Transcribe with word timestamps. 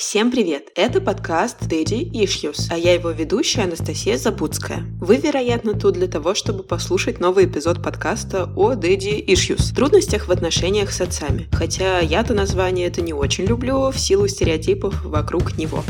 Всем 0.00 0.30
привет! 0.30 0.70
Это 0.76 0.98
подкаст 1.02 1.60
Daddy 1.60 2.10
Issues, 2.10 2.68
а 2.70 2.78
я 2.78 2.94
его 2.94 3.10
ведущая 3.10 3.64
Анастасия 3.64 4.16
Забудская. 4.16 4.86
Вы, 4.98 5.16
вероятно, 5.16 5.78
тут 5.78 5.92
для 5.92 6.06
того, 6.06 6.34
чтобы 6.34 6.62
послушать 6.62 7.20
новый 7.20 7.44
эпизод 7.44 7.82
подкаста 7.82 8.50
о 8.56 8.72
Daddy 8.72 9.22
Issues, 9.22 9.74
трудностях 9.76 10.26
в 10.26 10.32
отношениях 10.32 10.90
с 10.90 11.02
отцами. 11.02 11.48
Хотя 11.52 11.98
я-то 11.98 12.32
название 12.32 12.86
это 12.86 13.02
не 13.02 13.12
очень 13.12 13.44
люблю 13.44 13.90
в 13.90 13.98
силу 13.98 14.26
стереотипов 14.26 15.04
вокруг 15.04 15.58
него. 15.58 15.84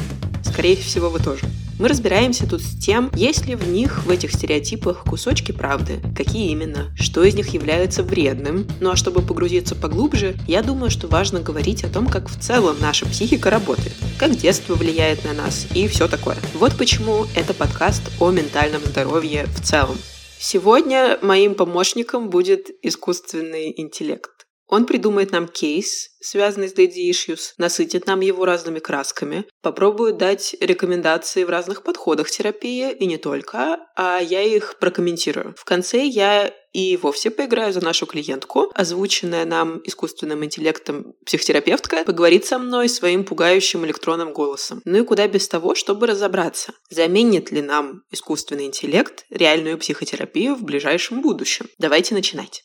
Скорее 0.44 0.76
всего, 0.76 1.10
вы 1.10 1.18
тоже. 1.20 1.46
Мы 1.80 1.88
разбираемся 1.88 2.46
тут 2.46 2.60
с 2.60 2.76
тем, 2.76 3.10
есть 3.16 3.46
ли 3.46 3.54
в 3.54 3.66
них, 3.66 4.04
в 4.04 4.10
этих 4.10 4.32
стереотипах, 4.32 5.02
кусочки 5.04 5.50
правды, 5.50 6.02
какие 6.14 6.50
именно, 6.50 6.92
что 6.94 7.24
из 7.24 7.34
них 7.34 7.54
является 7.54 8.02
вредным. 8.02 8.66
Ну 8.80 8.90
а 8.90 8.96
чтобы 8.96 9.22
погрузиться 9.22 9.74
поглубже, 9.74 10.36
я 10.46 10.62
думаю, 10.62 10.90
что 10.90 11.08
важно 11.08 11.40
говорить 11.40 11.82
о 11.82 11.88
том, 11.88 12.06
как 12.06 12.28
в 12.28 12.38
целом 12.38 12.76
наша 12.80 13.06
психика 13.06 13.48
работает, 13.48 13.94
как 14.18 14.36
детство 14.36 14.74
влияет 14.74 15.24
на 15.24 15.32
нас 15.32 15.66
и 15.74 15.88
все 15.88 16.06
такое. 16.06 16.36
Вот 16.52 16.76
почему 16.76 17.24
это 17.34 17.54
подкаст 17.54 18.02
о 18.20 18.30
ментальном 18.30 18.82
здоровье 18.84 19.46
в 19.46 19.62
целом. 19.62 19.96
Сегодня 20.38 21.18
моим 21.22 21.54
помощником 21.54 22.28
будет 22.28 22.68
искусственный 22.82 23.72
интеллект. 23.74 24.39
Он 24.70 24.86
придумает 24.86 25.32
нам 25.32 25.48
кейс, 25.48 26.10
связанный 26.20 26.68
с 26.68 26.74
Daddy 26.74 27.10
Issues, 27.10 27.54
насытит 27.58 28.06
нам 28.06 28.20
его 28.20 28.44
разными 28.44 28.78
красками, 28.78 29.44
попробует 29.62 30.16
дать 30.16 30.54
рекомендации 30.60 31.42
в 31.42 31.50
разных 31.50 31.82
подходах 31.82 32.30
терапии, 32.30 32.92
и 32.92 33.06
не 33.06 33.18
только, 33.18 33.78
а 33.96 34.20
я 34.20 34.42
их 34.42 34.78
прокомментирую. 34.78 35.54
В 35.58 35.64
конце 35.64 36.04
я 36.04 36.54
и 36.72 36.96
вовсе 36.96 37.32
поиграю 37.32 37.72
за 37.72 37.84
нашу 37.84 38.06
клиентку, 38.06 38.70
озвученная 38.74 39.44
нам 39.44 39.80
искусственным 39.82 40.44
интеллектом 40.44 41.14
психотерапевтка, 41.26 42.04
поговорит 42.04 42.46
со 42.46 42.60
мной 42.60 42.88
своим 42.88 43.24
пугающим 43.24 43.84
электронным 43.84 44.32
голосом. 44.32 44.82
Ну 44.84 44.98
и 44.98 45.04
куда 45.04 45.26
без 45.26 45.48
того, 45.48 45.74
чтобы 45.74 46.06
разобраться, 46.06 46.74
заменит 46.88 47.50
ли 47.50 47.60
нам 47.60 48.04
искусственный 48.12 48.66
интеллект 48.66 49.24
реальную 49.30 49.78
психотерапию 49.78 50.54
в 50.54 50.62
ближайшем 50.62 51.22
будущем. 51.22 51.66
Давайте 51.78 52.14
начинать. 52.14 52.62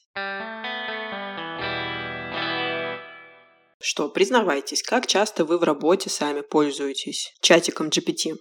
Что, 3.88 4.10
признавайтесь, 4.10 4.82
как 4.82 5.06
часто 5.06 5.46
вы 5.46 5.60
в 5.60 5.64
работе 5.64 6.10
сами 6.10 6.42
пользуетесь 6.42 7.36
чатиком 7.40 7.90
GPT? 7.90 8.36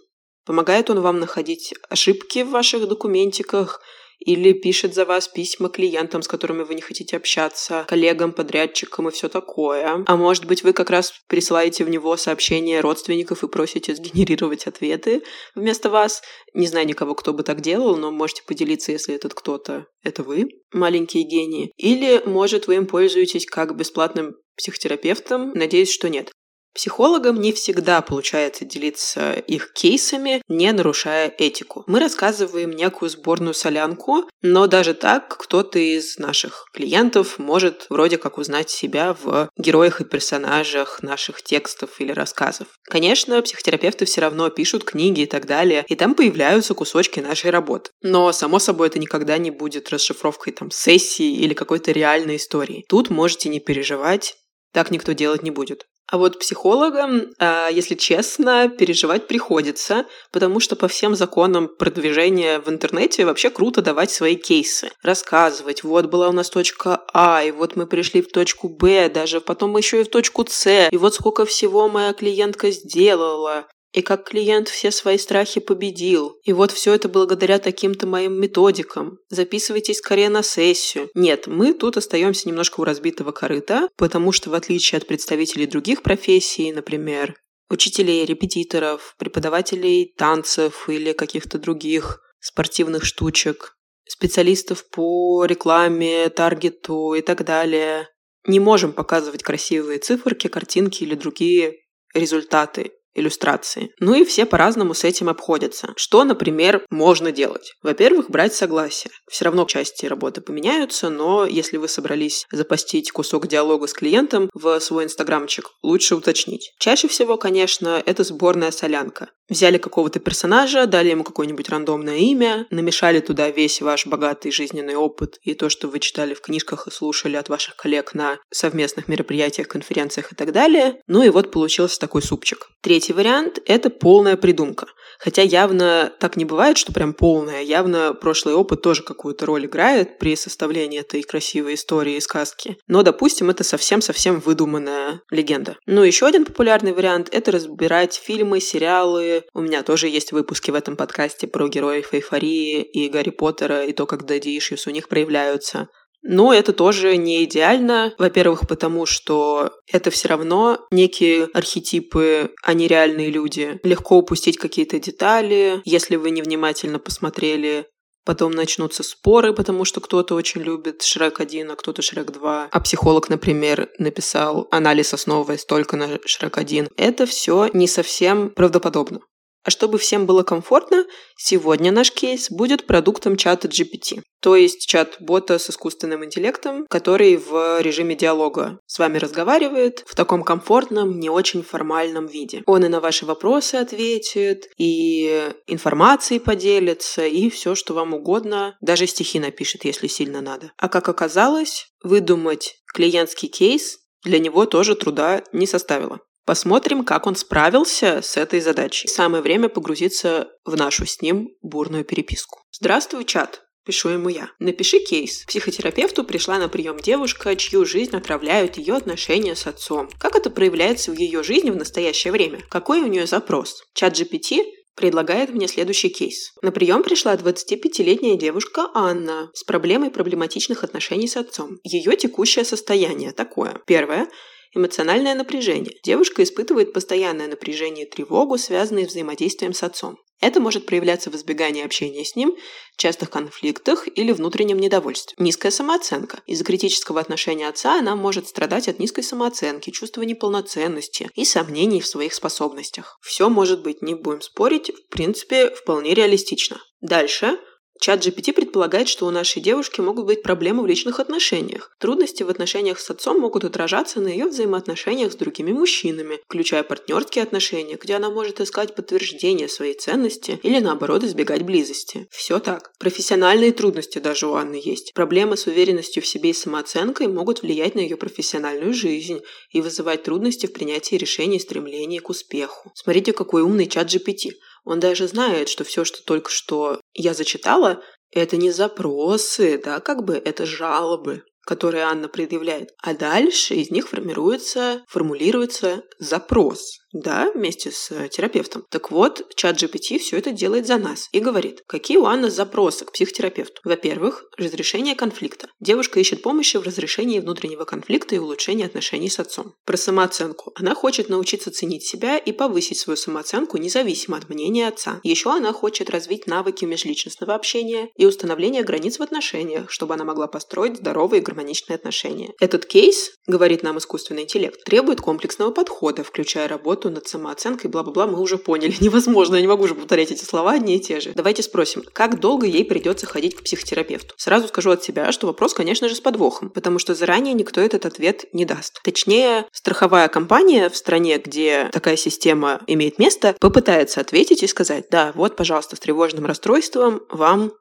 Помогает 0.46 0.88
он 0.88 1.02
вам 1.02 1.20
находить 1.20 1.74
ошибки 1.90 2.42
в 2.42 2.48
ваших 2.48 2.88
документиках 2.88 3.82
или 4.18 4.52
пишет 4.52 4.94
за 4.94 5.04
вас 5.04 5.28
письма 5.28 5.68
клиентам, 5.68 6.22
с 6.22 6.28
которыми 6.28 6.62
вы 6.62 6.74
не 6.74 6.82
хотите 6.82 7.16
общаться, 7.16 7.84
коллегам, 7.88 8.32
подрядчикам 8.32 9.08
и 9.08 9.10
все 9.10 9.28
такое. 9.28 10.04
А 10.06 10.16
может 10.16 10.46
быть, 10.46 10.62
вы 10.62 10.72
как 10.72 10.90
раз 10.90 11.12
присылаете 11.28 11.84
в 11.84 11.88
него 11.88 12.16
сообщения 12.16 12.80
родственников 12.80 13.44
и 13.44 13.48
просите 13.48 13.94
сгенерировать 13.94 14.66
ответы 14.66 15.22
вместо 15.54 15.90
вас. 15.90 16.22
Не 16.54 16.66
знаю 16.66 16.86
никого, 16.86 17.14
кто 17.14 17.32
бы 17.32 17.42
так 17.42 17.60
делал, 17.60 17.96
но 17.96 18.10
можете 18.10 18.42
поделиться, 18.46 18.92
если 18.92 19.14
этот 19.14 19.34
кто-то— 19.34 19.86
это 20.02 20.22
вы, 20.22 20.48
маленькие 20.72 21.24
гении. 21.24 21.72
Или, 21.76 22.22
может, 22.24 22.66
вы 22.66 22.76
им 22.76 22.86
пользуетесь 22.86 23.46
как 23.46 23.76
бесплатным 23.76 24.34
психотерапевтом? 24.56 25.52
Надеюсь, 25.54 25.92
что 25.92 26.08
нет. 26.08 26.30
Психологам 26.74 27.40
не 27.40 27.52
всегда 27.52 28.02
получается 28.02 28.64
делиться 28.64 29.32
их 29.32 29.72
кейсами, 29.72 30.42
не 30.48 30.72
нарушая 30.72 31.32
этику. 31.38 31.84
Мы 31.86 32.00
рассказываем 32.00 32.72
некую 32.72 33.10
сборную 33.10 33.54
солянку, 33.54 34.28
но 34.42 34.66
даже 34.66 34.94
так 34.94 35.28
кто-то 35.38 35.78
из 35.78 36.18
наших 36.18 36.66
клиентов 36.74 37.38
может 37.38 37.86
вроде 37.90 38.18
как 38.18 38.38
узнать 38.38 38.70
себя 38.70 39.16
в 39.22 39.48
героях 39.56 40.00
и 40.00 40.04
персонажах 40.04 41.00
наших 41.02 41.42
текстов 41.42 42.00
или 42.00 42.10
рассказов. 42.10 42.66
Конечно, 42.82 43.40
психотерапевты 43.40 44.04
все 44.04 44.22
равно 44.22 44.50
пишут 44.50 44.82
книги 44.82 45.20
и 45.20 45.26
так 45.26 45.46
далее, 45.46 45.84
и 45.86 45.94
там 45.94 46.16
появляются 46.16 46.74
кусочки 46.74 47.20
нашей 47.20 47.50
работы. 47.50 47.90
Но, 48.02 48.32
само 48.32 48.58
собой, 48.58 48.88
это 48.88 48.98
никогда 48.98 49.38
не 49.38 49.52
будет 49.52 49.90
расшифровкой 49.90 50.52
там 50.52 50.72
сессии 50.72 51.36
или 51.36 51.54
какой-то 51.54 51.92
реальной 51.92 52.36
истории. 52.36 52.84
Тут 52.88 53.10
можете 53.10 53.48
не 53.48 53.60
переживать, 53.60 54.36
так 54.72 54.90
никто 54.90 55.12
делать 55.12 55.44
не 55.44 55.52
будет. 55.52 55.86
А 56.14 56.16
вот 56.16 56.38
психологам, 56.38 57.32
а, 57.40 57.68
если 57.68 57.96
честно, 57.96 58.68
переживать 58.68 59.26
приходится, 59.26 60.06
потому 60.30 60.60
что 60.60 60.76
по 60.76 60.86
всем 60.86 61.16
законам 61.16 61.66
продвижения 61.66 62.60
в 62.60 62.68
интернете 62.68 63.24
вообще 63.24 63.50
круто 63.50 63.82
давать 63.82 64.12
свои 64.12 64.36
кейсы, 64.36 64.92
рассказывать, 65.02 65.82
вот 65.82 66.06
была 66.06 66.28
у 66.28 66.32
нас 66.32 66.50
точка 66.50 67.02
А, 67.12 67.42
и 67.42 67.50
вот 67.50 67.74
мы 67.74 67.88
пришли 67.88 68.22
в 68.22 68.30
точку 68.30 68.68
Б, 68.68 69.08
даже 69.08 69.40
потом 69.40 69.76
еще 69.76 70.02
и 70.02 70.04
в 70.04 70.08
точку 70.08 70.46
С, 70.48 70.88
и 70.92 70.96
вот 70.96 71.16
сколько 71.16 71.44
всего 71.46 71.88
моя 71.88 72.12
клиентка 72.12 72.70
сделала, 72.70 73.66
и 73.94 74.02
как 74.02 74.28
клиент 74.28 74.68
все 74.68 74.90
свои 74.90 75.16
страхи 75.18 75.60
победил. 75.60 76.36
И 76.42 76.52
вот 76.52 76.72
все 76.72 76.94
это 76.94 77.08
благодаря 77.08 77.60
таким-то 77.60 78.08
моим 78.08 78.38
методикам. 78.40 79.18
Записывайтесь 79.28 79.98
скорее 79.98 80.28
на 80.28 80.42
сессию. 80.42 81.08
Нет, 81.14 81.46
мы 81.46 81.72
тут 81.72 81.96
остаемся 81.96 82.48
немножко 82.48 82.80
у 82.80 82.84
разбитого 82.84 83.30
корыта, 83.30 83.88
потому 83.96 84.32
что 84.32 84.50
в 84.50 84.54
отличие 84.54 84.98
от 84.98 85.06
представителей 85.06 85.66
других 85.66 86.02
профессий, 86.02 86.72
например, 86.72 87.36
учителей, 87.70 88.24
репетиторов, 88.24 89.14
преподавателей 89.16 90.12
танцев 90.18 90.88
или 90.88 91.12
каких-то 91.12 91.58
других 91.58 92.20
спортивных 92.40 93.04
штучек, 93.04 93.76
специалистов 94.08 94.88
по 94.90 95.44
рекламе, 95.44 96.28
таргету 96.30 97.14
и 97.14 97.22
так 97.22 97.44
далее, 97.44 98.08
не 98.46 98.58
можем 98.58 98.92
показывать 98.92 99.44
красивые 99.44 100.00
циферки, 100.00 100.48
картинки 100.48 101.04
или 101.04 101.14
другие 101.14 101.76
результаты 102.12 102.92
иллюстрации. 103.14 103.90
Ну 104.00 104.14
и 104.14 104.24
все 104.24 104.46
по-разному 104.46 104.94
с 104.94 105.04
этим 105.04 105.28
обходятся. 105.28 105.92
Что, 105.96 106.24
например, 106.24 106.84
можно 106.90 107.32
делать? 107.32 107.74
Во-первых, 107.82 108.30
брать 108.30 108.54
согласие. 108.54 109.12
Все 109.30 109.44
равно 109.44 109.64
части 109.64 110.06
работы 110.06 110.40
поменяются, 110.40 111.08
но 111.10 111.46
если 111.46 111.76
вы 111.76 111.88
собрались 111.88 112.46
запостить 112.52 113.10
кусок 113.10 113.46
диалога 113.46 113.86
с 113.86 113.92
клиентом 113.92 114.50
в 114.54 114.78
свой 114.80 115.04
инстаграмчик, 115.04 115.70
лучше 115.82 116.16
уточнить. 116.16 116.72
Чаще 116.78 117.08
всего, 117.08 117.36
конечно, 117.36 118.02
это 118.04 118.24
сборная 118.24 118.70
солянка. 118.70 119.28
Взяли 119.48 119.78
какого-то 119.78 120.20
персонажа, 120.20 120.86
дали 120.86 121.10
ему 121.10 121.22
какое-нибудь 121.22 121.68
рандомное 121.68 122.16
имя, 122.16 122.66
намешали 122.70 123.20
туда 123.20 123.50
весь 123.50 123.82
ваш 123.82 124.06
богатый 124.06 124.50
жизненный 124.50 124.96
опыт 124.96 125.38
и 125.42 125.54
то, 125.54 125.68
что 125.68 125.88
вы 125.88 125.98
читали 125.98 126.34
в 126.34 126.40
книжках 126.40 126.86
и 126.86 126.90
слушали 126.90 127.36
от 127.36 127.48
ваших 127.48 127.76
коллег 127.76 128.14
на 128.14 128.38
совместных 128.50 129.08
мероприятиях, 129.08 129.68
конференциях 129.68 130.32
и 130.32 130.34
так 130.34 130.52
далее. 130.52 130.96
Ну 131.06 131.22
и 131.22 131.28
вот 131.28 131.50
получился 131.50 132.00
такой 132.00 132.22
супчик. 132.22 132.68
Третий 132.80 133.12
вариант– 133.12 133.58
это 133.66 133.90
полная 133.90 134.36
придумка. 134.36 134.86
Хотя 135.18 135.42
явно 135.42 136.12
так 136.18 136.36
не 136.36 136.44
бывает, 136.44 136.76
что 136.76 136.92
прям 136.92 137.14
полная. 137.14 137.62
Явно 137.62 138.14
прошлый 138.14 138.54
опыт 138.54 138.82
тоже 138.82 139.02
какую-то 139.02 139.46
роль 139.46 139.66
играет 139.66 140.18
при 140.18 140.36
составлении 140.36 141.00
этой 141.00 141.22
красивой 141.22 141.74
истории 141.74 142.16
и 142.16 142.20
сказки. 142.20 142.76
Но, 142.88 143.02
допустим, 143.02 143.50
это 143.50 143.64
совсем-совсем 143.64 144.40
выдуманная 144.40 145.22
легенда. 145.30 145.76
Ну, 145.86 146.02
еще 146.02 146.26
один 146.26 146.44
популярный 146.44 146.92
вариант– 146.92 147.28
это 147.32 147.52
разбирать 147.52 148.14
фильмы, 148.14 148.60
сериалы, 148.60 149.33
у 149.52 149.60
меня 149.60 149.82
тоже 149.82 150.08
есть 150.08 150.32
выпуски 150.32 150.70
в 150.70 150.74
этом 150.74 150.96
подкасте 150.96 151.46
про 151.46 151.68
героев 151.68 152.12
эйфории 152.12 152.82
и 152.82 153.08
Гарри 153.08 153.30
Поттера, 153.30 153.84
и 153.84 153.92
то, 153.92 154.06
как 154.06 154.22
Daddy 154.22 154.56
Issues 154.56 154.82
у 154.86 154.90
них 154.90 155.08
проявляются. 155.08 155.88
Но 156.26 156.54
это 156.54 156.72
тоже 156.72 157.16
не 157.18 157.44
идеально. 157.44 158.14
Во-первых, 158.18 158.66
потому 158.66 159.04
что 159.04 159.72
это 159.92 160.10
все 160.10 160.28
равно 160.28 160.78
некие 160.90 161.48
архетипы, 161.52 162.50
а 162.62 162.72
не 162.72 162.88
реальные 162.88 163.30
люди. 163.30 163.78
Легко 163.82 164.16
упустить 164.16 164.56
какие-то 164.56 164.98
детали, 164.98 165.82
если 165.84 166.16
вы 166.16 166.30
невнимательно 166.30 166.98
посмотрели 166.98 167.86
Потом 168.24 168.52
начнутся 168.52 169.02
споры, 169.02 169.52
потому 169.52 169.84
что 169.84 170.00
кто-то 170.00 170.34
очень 170.34 170.62
любит 170.62 171.02
Шрек 171.02 171.40
1, 171.40 171.70
а 171.70 171.76
кто-то 171.76 172.00
Шрек 172.00 172.30
2. 172.30 172.68
А 172.72 172.80
психолог, 172.80 173.28
например, 173.28 173.90
написал 173.98 174.66
анализ, 174.70 175.12
основываясь 175.12 175.66
только 175.66 175.96
на 175.96 176.18
Шрек 176.24 176.56
1. 176.56 176.88
Это 176.96 177.26
все 177.26 177.68
не 177.74 177.86
совсем 177.86 178.48
правдоподобно. 178.48 179.20
А 179.64 179.70
чтобы 179.70 179.98
всем 179.98 180.26
было 180.26 180.42
комфортно, 180.42 181.06
сегодня 181.36 181.90
наш 181.90 182.12
кейс 182.12 182.50
будет 182.50 182.86
продуктом 182.86 183.36
чата 183.36 183.66
GPT, 183.66 184.22
то 184.40 184.56
есть 184.56 184.86
чат-бота 184.86 185.58
с 185.58 185.70
искусственным 185.70 186.24
интеллектом, 186.24 186.86
который 186.88 187.36
в 187.36 187.80
режиме 187.80 188.14
диалога 188.14 188.78
с 188.86 188.98
вами 188.98 189.16
разговаривает 189.16 190.04
в 190.06 190.14
таком 190.14 190.42
комфортном, 190.42 191.18
не 191.18 191.30
очень 191.30 191.62
формальном 191.62 192.26
виде. 192.26 192.62
Он 192.66 192.84
и 192.84 192.88
на 192.88 193.00
ваши 193.00 193.24
вопросы 193.24 193.76
ответит, 193.76 194.68
и 194.76 195.50
информацией 195.66 196.40
поделится, 196.40 197.26
и 197.26 197.48
все, 197.48 197.74
что 197.74 197.94
вам 197.94 198.12
угодно, 198.12 198.76
даже 198.82 199.06
стихи 199.06 199.40
напишет, 199.40 199.86
если 199.86 200.08
сильно 200.08 200.42
надо. 200.42 200.72
А 200.76 200.88
как 200.88 201.08
оказалось, 201.08 201.88
выдумать 202.02 202.76
клиентский 202.92 203.48
кейс 203.48 203.98
для 204.24 204.38
него 204.38 204.66
тоже 204.66 204.94
труда 204.94 205.42
не 205.52 205.66
составило. 205.66 206.20
Посмотрим, 206.44 207.04
как 207.04 207.26
он 207.26 207.36
справился 207.36 208.20
с 208.22 208.36
этой 208.36 208.60
задачей. 208.60 209.08
Самое 209.08 209.42
время 209.42 209.68
погрузиться 209.68 210.48
в 210.64 210.76
нашу 210.76 211.06
с 211.06 211.22
ним 211.22 211.50
бурную 211.62 212.04
переписку. 212.04 212.60
Здравствуй, 212.70 213.24
чат. 213.24 213.62
Пишу 213.84 214.10
ему 214.10 214.28
я. 214.30 214.50
Напиши 214.58 214.98
кейс. 214.98 215.44
К 215.44 215.48
психотерапевту 215.48 216.24
пришла 216.24 216.58
на 216.58 216.68
прием 216.68 216.98
девушка, 216.98 217.54
чью 217.56 217.84
жизнь 217.84 218.16
отравляют 218.16 218.78
ее 218.78 218.94
отношения 218.94 219.54
с 219.54 219.66
отцом. 219.66 220.08
Как 220.18 220.36
это 220.36 220.50
проявляется 220.50 221.12
в 221.12 221.18
ее 221.18 221.42
жизни 221.42 221.70
в 221.70 221.76
настоящее 221.76 222.32
время? 222.32 222.60
Какой 222.70 223.00
у 223.00 223.06
нее 223.06 223.26
запрос? 223.26 223.82
Чат 223.92 224.18
GPT 224.18 224.62
предлагает 224.94 225.50
мне 225.50 225.68
следующий 225.68 226.08
кейс. 226.08 226.52
На 226.62 226.72
прием 226.72 227.02
пришла 227.02 227.34
25-летняя 227.34 228.36
девушка 228.36 228.88
Анна 228.94 229.50
с 229.52 229.64
проблемой 229.64 230.10
проблематичных 230.10 230.84
отношений 230.84 231.28
с 231.28 231.36
отцом. 231.36 231.78
Ее 231.82 232.16
текущее 232.16 232.64
состояние 232.64 233.32
такое. 233.32 233.80
Первое 233.86 234.28
Эмоциональное 234.74 235.34
напряжение. 235.34 235.96
Девушка 236.02 236.42
испытывает 236.42 236.92
постоянное 236.92 237.46
напряжение 237.46 238.06
и 238.06 238.10
тревогу, 238.10 238.58
связанные 238.58 239.06
с 239.06 239.10
взаимодействием 239.10 239.72
с 239.72 239.82
отцом. 239.82 240.18
Это 240.40 240.60
может 240.60 240.84
проявляться 240.84 241.30
в 241.30 241.36
избегании 241.36 241.84
общения 241.84 242.24
с 242.24 242.36
ним, 242.36 242.54
частых 242.96 243.30
конфликтах 243.30 244.06
или 244.14 244.32
внутреннем 244.32 244.78
недовольстве. 244.78 245.34
Низкая 245.38 245.70
самооценка. 245.70 246.42
Из-за 246.46 246.64
критического 246.64 247.20
отношения 247.20 247.68
отца 247.68 247.98
она 247.98 248.16
может 248.16 248.48
страдать 248.48 248.88
от 248.88 248.98
низкой 248.98 249.22
самооценки, 249.22 249.90
чувства 249.90 250.22
неполноценности 250.22 251.30
и 251.34 251.44
сомнений 251.44 252.00
в 252.00 252.06
своих 252.06 252.34
способностях. 252.34 253.16
Все 253.22 253.48
может 253.48 253.82
быть, 253.82 254.02
не 254.02 254.14
будем 254.14 254.42
спорить, 254.42 254.90
в 254.90 255.08
принципе, 255.08 255.70
вполне 255.70 256.14
реалистично. 256.14 256.78
Дальше 257.00 257.58
Чат 258.00 258.26
GPT 258.26 258.52
предполагает, 258.52 259.08
что 259.08 259.26
у 259.26 259.30
нашей 259.30 259.62
девушки 259.62 260.00
могут 260.00 260.26
быть 260.26 260.42
проблемы 260.42 260.82
в 260.82 260.86
личных 260.86 261.20
отношениях. 261.20 261.90
Трудности 261.98 262.42
в 262.42 262.50
отношениях 262.50 262.98
с 262.98 263.08
отцом 263.08 263.40
могут 263.40 263.64
отражаться 263.64 264.20
на 264.20 264.28
ее 264.28 264.46
взаимоотношениях 264.46 265.32
с 265.32 265.36
другими 265.36 265.72
мужчинами, 265.72 266.40
включая 266.44 266.82
партнерские 266.82 267.44
отношения, 267.44 267.96
где 268.00 268.14
она 268.14 268.30
может 268.30 268.60
искать 268.60 268.94
подтверждение 268.94 269.68
своей 269.68 269.94
ценности 269.94 270.58
или 270.62 270.80
наоборот 270.80 271.24
избегать 271.24 271.62
близости. 271.62 272.26
Все 272.30 272.58
так. 272.58 272.92
Профессиональные 272.98 273.72
трудности 273.72 274.18
даже 274.18 274.48
у 274.48 274.54
Анны 274.54 274.80
есть. 274.82 275.14
Проблемы 275.14 275.56
с 275.56 275.66
уверенностью 275.66 276.22
в 276.22 276.26
себе 276.26 276.50
и 276.50 276.54
самооценкой 276.54 277.28
могут 277.28 277.62
влиять 277.62 277.94
на 277.94 278.00
ее 278.00 278.16
профессиональную 278.16 278.92
жизнь 278.92 279.40
и 279.70 279.80
вызывать 279.80 280.24
трудности 280.24 280.66
в 280.66 280.72
принятии 280.72 281.14
решений 281.14 281.56
и 281.56 281.60
стремлении 281.60 282.18
к 282.18 282.28
успеху. 282.28 282.92
Смотрите, 282.94 283.32
какой 283.32 283.62
умный 283.62 283.86
чат 283.86 284.08
GPT. 284.08 284.52
Он 284.84 285.00
даже 285.00 285.28
знает, 285.28 285.68
что 285.68 285.84
все, 285.84 286.04
что 286.04 286.22
только 286.24 286.50
что 286.50 287.00
я 287.14 287.34
зачитала, 287.34 288.02
это 288.30 288.56
не 288.56 288.70
запросы, 288.70 289.80
да, 289.82 290.00
как 290.00 290.24
бы 290.24 290.34
это 290.34 290.66
жалобы 290.66 291.44
которые 291.66 292.04
Анна 292.04 292.28
предъявляет. 292.28 292.90
А 293.02 293.14
дальше 293.14 293.74
из 293.74 293.90
них 293.90 294.08
формируется, 294.08 295.02
формулируется 295.08 296.02
запрос, 296.18 296.98
да, 297.14 297.50
вместе 297.54 297.90
с 297.90 298.10
э, 298.10 298.28
терапевтом. 298.28 298.84
Так 298.90 299.10
вот, 299.10 299.54
чат 299.54 299.80
GPT 299.80 300.18
все 300.18 300.36
это 300.36 300.50
делает 300.50 300.86
за 300.86 300.98
нас 300.98 301.28
и 301.32 301.38
говорит, 301.38 301.82
какие 301.86 302.16
у 302.16 302.26
Анны 302.26 302.50
запросы 302.50 303.04
к 303.04 303.12
психотерапевту. 303.12 303.80
Во-первых, 303.84 304.44
разрешение 304.58 305.14
конфликта. 305.14 305.68
Девушка 305.80 306.18
ищет 306.18 306.42
помощи 306.42 306.76
в 306.76 306.82
разрешении 306.82 307.38
внутреннего 307.38 307.84
конфликта 307.84 308.34
и 308.34 308.38
улучшении 308.38 308.84
отношений 308.84 309.30
с 309.30 309.38
отцом. 309.38 309.74
Про 309.86 309.96
самооценку. 309.96 310.72
Она 310.74 310.94
хочет 310.94 311.28
научиться 311.28 311.70
ценить 311.70 312.04
себя 312.04 312.36
и 312.36 312.50
повысить 312.50 312.98
свою 312.98 313.16
самооценку 313.16 313.78
независимо 313.78 314.36
от 314.36 314.48
мнения 314.48 314.88
отца. 314.88 315.20
Еще 315.22 315.50
она 315.50 315.72
хочет 315.72 316.10
развить 316.10 316.48
навыки 316.48 316.84
межличностного 316.84 317.54
общения 317.54 318.10
и 318.16 318.26
установления 318.26 318.82
границ 318.82 319.18
в 319.18 319.22
отношениях, 319.22 319.88
чтобы 319.90 320.14
она 320.14 320.24
могла 320.24 320.48
построить 320.48 320.96
здоровые 320.96 321.40
и 321.40 321.44
гармоничные 321.44 321.94
отношения. 321.94 322.52
Этот 322.58 322.86
кейс, 322.86 323.30
говорит 323.46 323.84
нам 323.84 323.98
искусственный 323.98 324.42
интеллект, 324.42 324.82
требует 324.84 325.20
комплексного 325.20 325.70
подхода, 325.70 326.24
включая 326.24 326.66
работу 326.66 327.03
над 327.10 327.26
самооценкой, 327.28 327.90
бла-бла-бла, 327.90 328.26
мы 328.26 328.40
уже 328.40 328.58
поняли. 328.58 328.94
Невозможно, 329.00 329.56
я 329.56 329.60
не 329.60 329.66
могу 329.66 329.84
уже 329.84 329.94
повторять 329.94 330.30
эти 330.30 330.44
слова 330.44 330.72
одни 330.72 330.96
и 330.96 331.00
те 331.00 331.20
же. 331.20 331.32
Давайте 331.34 331.62
спросим, 331.62 332.02
как 332.12 332.40
долго 332.40 332.66
ей 332.66 332.84
придется 332.84 333.26
ходить 333.26 333.56
к 333.56 333.62
психотерапевту? 333.62 334.34
Сразу 334.36 334.68
скажу 334.68 334.90
от 334.90 335.02
себя, 335.02 335.32
что 335.32 335.46
вопрос, 335.46 335.74
конечно 335.74 336.08
же, 336.08 336.14
с 336.14 336.20
подвохом, 336.20 336.70
потому 336.70 336.98
что 336.98 337.14
заранее 337.14 337.54
никто 337.54 337.80
этот 337.80 338.06
ответ 338.06 338.46
не 338.52 338.64
даст. 338.64 339.00
Точнее, 339.02 339.66
страховая 339.72 340.28
компания 340.28 340.88
в 340.88 340.96
стране, 340.96 341.38
где 341.38 341.88
такая 341.92 342.16
система 342.16 342.80
имеет 342.86 343.18
место, 343.18 343.56
попытается 343.60 344.20
ответить 344.20 344.62
и 344.62 344.66
сказать, 344.66 345.06
да, 345.10 345.32
вот, 345.34 345.56
пожалуйста, 345.56 345.96
с 345.96 346.00
тревожным 346.00 346.46
расстройством 346.46 347.22
вам 347.30 347.72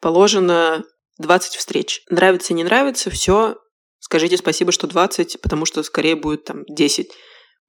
положено 0.00 0.84
20 1.18 1.56
встреч. 1.56 2.02
Нравится, 2.08 2.54
не 2.54 2.64
нравится, 2.64 3.10
все, 3.10 3.56
скажите 3.98 4.36
спасибо, 4.36 4.72
что 4.72 4.86
20, 4.86 5.40
потому 5.40 5.66
что 5.66 5.82
скорее 5.82 6.16
будет 6.16 6.44
там 6.44 6.64
10. 6.68 7.10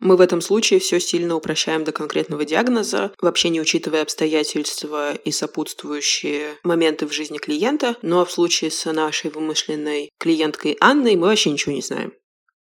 Мы 0.01 0.18
в 0.18 0.21
этом 0.21 0.42
случае 0.42 0.80
все 0.80 1.00
сильно 1.00 1.36
упрощаем 1.36 1.83
до 1.83 1.92
конкретного 1.92 2.44
диагноза, 2.44 3.12
вообще 3.21 3.50
не 3.50 3.62
учитывая 3.62 4.01
обстоятельства 4.01 5.13
и 5.13 5.31
сопутствующие 5.31 6.57
моменты 6.63 7.06
в 7.06 7.13
жизни 7.13 7.38
клиента. 7.38 7.95
Ну 8.01 8.19
а 8.19 8.25
в 8.25 8.31
случае 8.31 8.71
с 8.71 8.92
нашей 8.92 9.30
вымышленной 9.30 10.09
клиенткой 10.18 10.75
Анной 10.80 11.15
мы 11.15 11.27
вообще 11.27 11.51
ничего 11.51 11.74
не 11.74 11.83
знаем. 11.83 12.13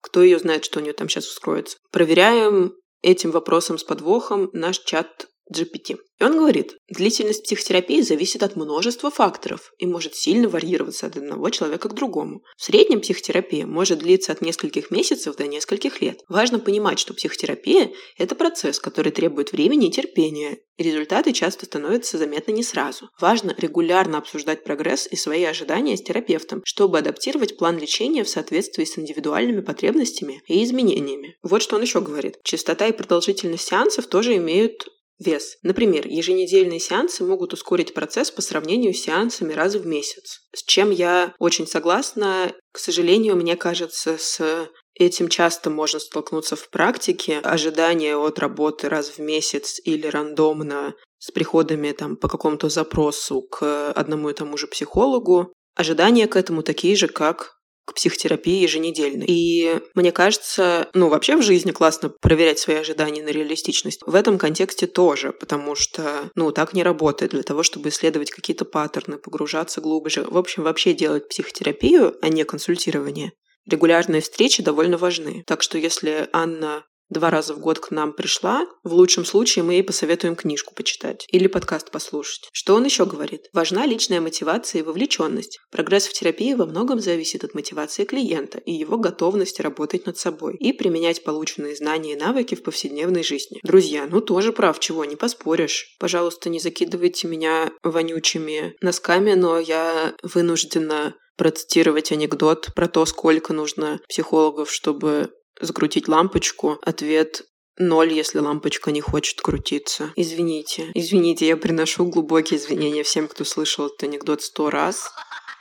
Кто 0.02 0.24
ее 0.24 0.40
знает, 0.40 0.66
что 0.66 0.80
у 0.80 0.82
нее 0.82 0.94
там 0.94 1.10
сейчас 1.10 1.26
вскроется. 1.26 1.78
Проверяем 1.92 2.74
этим 3.04 3.30
вопросом 3.30 3.78
с 3.78 3.84
подвохом 3.84 4.50
наш 4.54 4.80
чат 4.80 5.28
GPT. 5.54 5.98
И 6.20 6.24
он 6.24 6.38
говорит, 6.38 6.78
длительность 6.90 7.44
психотерапии 7.44 8.02
зависит 8.02 8.42
от 8.42 8.56
множества 8.56 9.12
факторов 9.12 9.72
и 9.78 9.86
может 9.86 10.16
сильно 10.16 10.50
варьироваться 10.50 11.06
от 11.06 11.18
одного 11.18 11.50
человека 11.50 11.90
к 11.90 11.94
другому. 11.94 12.42
В 12.58 12.64
среднем 12.64 13.02
психотерапия 13.02 13.68
может 13.68 14.00
длиться 14.00 14.32
от 14.32 14.42
нескольких 14.42 14.90
месяцев 14.90 15.36
до 15.36 15.46
нескольких 15.46 16.02
лет. 16.02 16.22
Важно 16.28 16.60
понимать, 16.60 16.98
что 17.00 17.14
психотерапия– 17.14 17.92
это 18.18 18.34
процесс, 18.34 18.80
который 18.80 19.12
требует 19.12 19.52
времени 19.52 19.88
и 19.88 19.92
терпения, 19.92 20.58
и 20.78 20.84
результаты 20.84 21.34
часто 21.34 21.66
становятся 21.66 22.18
заметны 22.18 22.52
не 22.52 22.64
сразу. 22.64 23.10
Важно 23.20 23.54
регулярно 23.58 24.20
обсуждать 24.20 24.64
прогресс 24.64 25.08
и 25.10 25.16
свои 25.16 25.44
ожидания 25.44 25.98
с 25.98 26.04
терапевтом, 26.04 26.62
чтобы 26.66 27.00
адаптировать 27.00 27.58
план 27.58 27.78
лечения 27.78 28.24
в 28.24 28.30
соответствии 28.30 28.86
с 28.86 28.98
индивидуальными 28.98 29.62
потребностями 29.62 30.42
и 30.48 30.64
изменениями. 30.64 31.36
Вот 31.42 31.62
что 31.62 31.76
он 31.76 31.82
еще 31.82 32.02
говорит. 32.02 32.38
Частота 32.44 32.88
и 32.88 32.92
продолжительность 32.92 33.68
сеансов 33.68 34.08
тоже 34.08 34.36
имеют 34.38 34.88
Вес. 35.20 35.58
Например, 35.64 36.08
еженедельные 36.08 36.80
сеансы 36.80 37.24
могут 37.24 37.54
ускорить 37.54 37.94
процесс 37.94 38.30
по 38.30 38.42
сравнению 38.42 38.94
с 38.94 39.02
сеансами 39.02 39.54
раз 39.54 39.74
в 39.76 39.86
месяц. 39.86 40.42
С 40.56 40.64
чем 40.64 40.92
я 40.92 41.34
очень 41.40 41.66
согласна. 41.66 42.54
К 42.72 42.78
сожалению, 42.78 43.36
мне 43.36 43.56
кажется, 43.56 44.18
с 44.20 44.70
этим 44.94 45.28
часто 45.28 45.72
можно 45.72 46.00
столкнуться 46.00 46.56
в 46.56 46.70
практике. 46.70 47.40
Ожидание 47.40 48.16
от 48.16 48.38
работы 48.38 48.90
раз 48.90 49.10
в 49.10 49.20
месяц 49.20 49.80
или 49.84 50.06
рандомно 50.08 50.94
с 51.18 51.32
приходами 51.32 51.92
там, 51.94 52.16
по 52.16 52.28
какому-то 52.28 52.70
запросу 52.70 53.42
к 53.42 53.92
одному 53.92 54.30
и 54.30 54.34
тому 54.34 54.56
же 54.56 54.68
психологу. 54.68 55.52
Ожидания 55.76 56.28
к 56.28 56.36
этому 56.36 56.62
такие 56.62 56.96
же, 56.96 57.08
как 57.08 57.57
к 57.88 57.94
психотерапии 57.94 58.62
еженедельно. 58.62 59.24
И 59.26 59.80
мне 59.96 60.12
кажется, 60.12 60.90
ну, 60.94 61.08
вообще 61.08 61.38
в 61.38 61.42
жизни 61.42 61.72
классно 61.72 62.10
проверять 62.10 62.60
свои 62.60 62.76
ожидания 62.76 63.24
на 63.24 63.30
реалистичность. 63.30 64.02
В 64.06 64.14
этом 64.14 64.38
контексте 64.38 64.88
тоже, 64.88 65.32
потому 65.32 65.74
что, 65.74 66.30
ну, 66.36 66.52
так 66.52 66.74
не 66.74 66.84
работает. 66.84 67.32
Для 67.32 67.44
того, 67.44 67.64
чтобы 67.64 67.90
исследовать 67.90 68.30
какие-то 68.30 68.66
паттерны, 68.66 69.18
погружаться 69.18 69.80
глубже. 69.80 70.26
В 70.30 70.38
общем, 70.38 70.64
вообще 70.64 70.94
делать 70.94 71.30
психотерапию, 71.30 72.16
а 72.22 72.28
не 72.28 72.44
консультирование. 72.44 73.32
Регулярные 73.66 74.22
встречи 74.22 74.62
довольно 74.62 74.98
важны. 74.98 75.44
Так 75.48 75.62
что 75.62 75.78
если 75.78 76.28
Анна 76.34 76.84
два 77.10 77.30
раза 77.30 77.54
в 77.54 77.60
год 77.60 77.80
к 77.80 77.92
нам 77.92 78.14
пришла, 78.14 78.66
в 78.84 78.94
лучшем 78.94 79.26
случае 79.26 79.64
мы 79.64 79.74
ей 79.74 79.84
посоветуем 79.84 80.36
книжку 80.36 80.74
почитать 80.74 81.26
или 81.32 81.48
подкаст 81.48 81.92
послушать. 81.92 82.50
Что 82.52 82.76
он 82.76 82.86
еще 82.86 83.06
говорит? 83.06 83.48
Важна 83.54 83.86
личная 83.86 84.22
мотивация 84.22 84.80
и 84.80 84.84
вовлеченность. 84.84 85.60
Прогресс 85.72 86.08
в 86.08 86.14
терапии 86.14 86.54
во 86.54 86.66
многом 86.66 87.00
зависит 87.00 87.44
от 87.44 87.54
мотивации 87.54 88.06
клиента 88.06 88.60
и 88.60 88.72
его 88.72 88.98
готовности 88.98 89.62
работать 89.62 90.06
над 90.06 90.18
собой 90.18 90.56
и 90.58 90.74
применять 90.74 91.24
полученные 91.24 91.76
знания 91.76 92.14
и 92.14 92.18
навыки 92.18 92.56
в 92.56 92.64
повседневной 92.64 93.24
жизни. 93.24 93.60
Друзья, 93.64 94.08
ну 94.10 94.22
тоже 94.22 94.54
прав, 94.54 94.80
чего 94.80 95.06
не 95.06 95.16
поспоришь. 95.16 95.96
Пожалуйста, 96.00 96.50
не 96.50 96.60
закидывайте 96.60 97.28
меня 97.28 97.72
вонючими 97.84 98.76
носками, 98.82 99.34
но 99.34 99.60
я 99.60 100.14
вынуждена 100.24 101.16
процитировать 101.38 102.12
анекдот 102.12 102.70
про 102.76 102.88
то, 102.88 103.06
сколько 103.06 103.54
нужно 103.54 104.00
психологов, 104.10 104.72
чтобы 104.72 105.30
закрутить 105.60 106.08
лампочку. 106.08 106.78
Ответ 106.82 107.44
Ноль, 107.80 108.12
если 108.12 108.40
лампочка 108.40 108.92
не 108.92 109.02
хочет 109.02 109.40
крутиться. 109.42 110.12
Извините. 110.16 110.90
Извините, 110.96 111.48
я 111.48 111.56
приношу 111.56 112.06
глубокие 112.06 112.60
извинения 112.60 113.04
всем, 113.04 113.28
кто 113.28 113.44
слышал 113.44 113.86
этот 113.86 114.02
анекдот 114.04 114.42
сто 114.42 114.72
раз. 114.72 115.12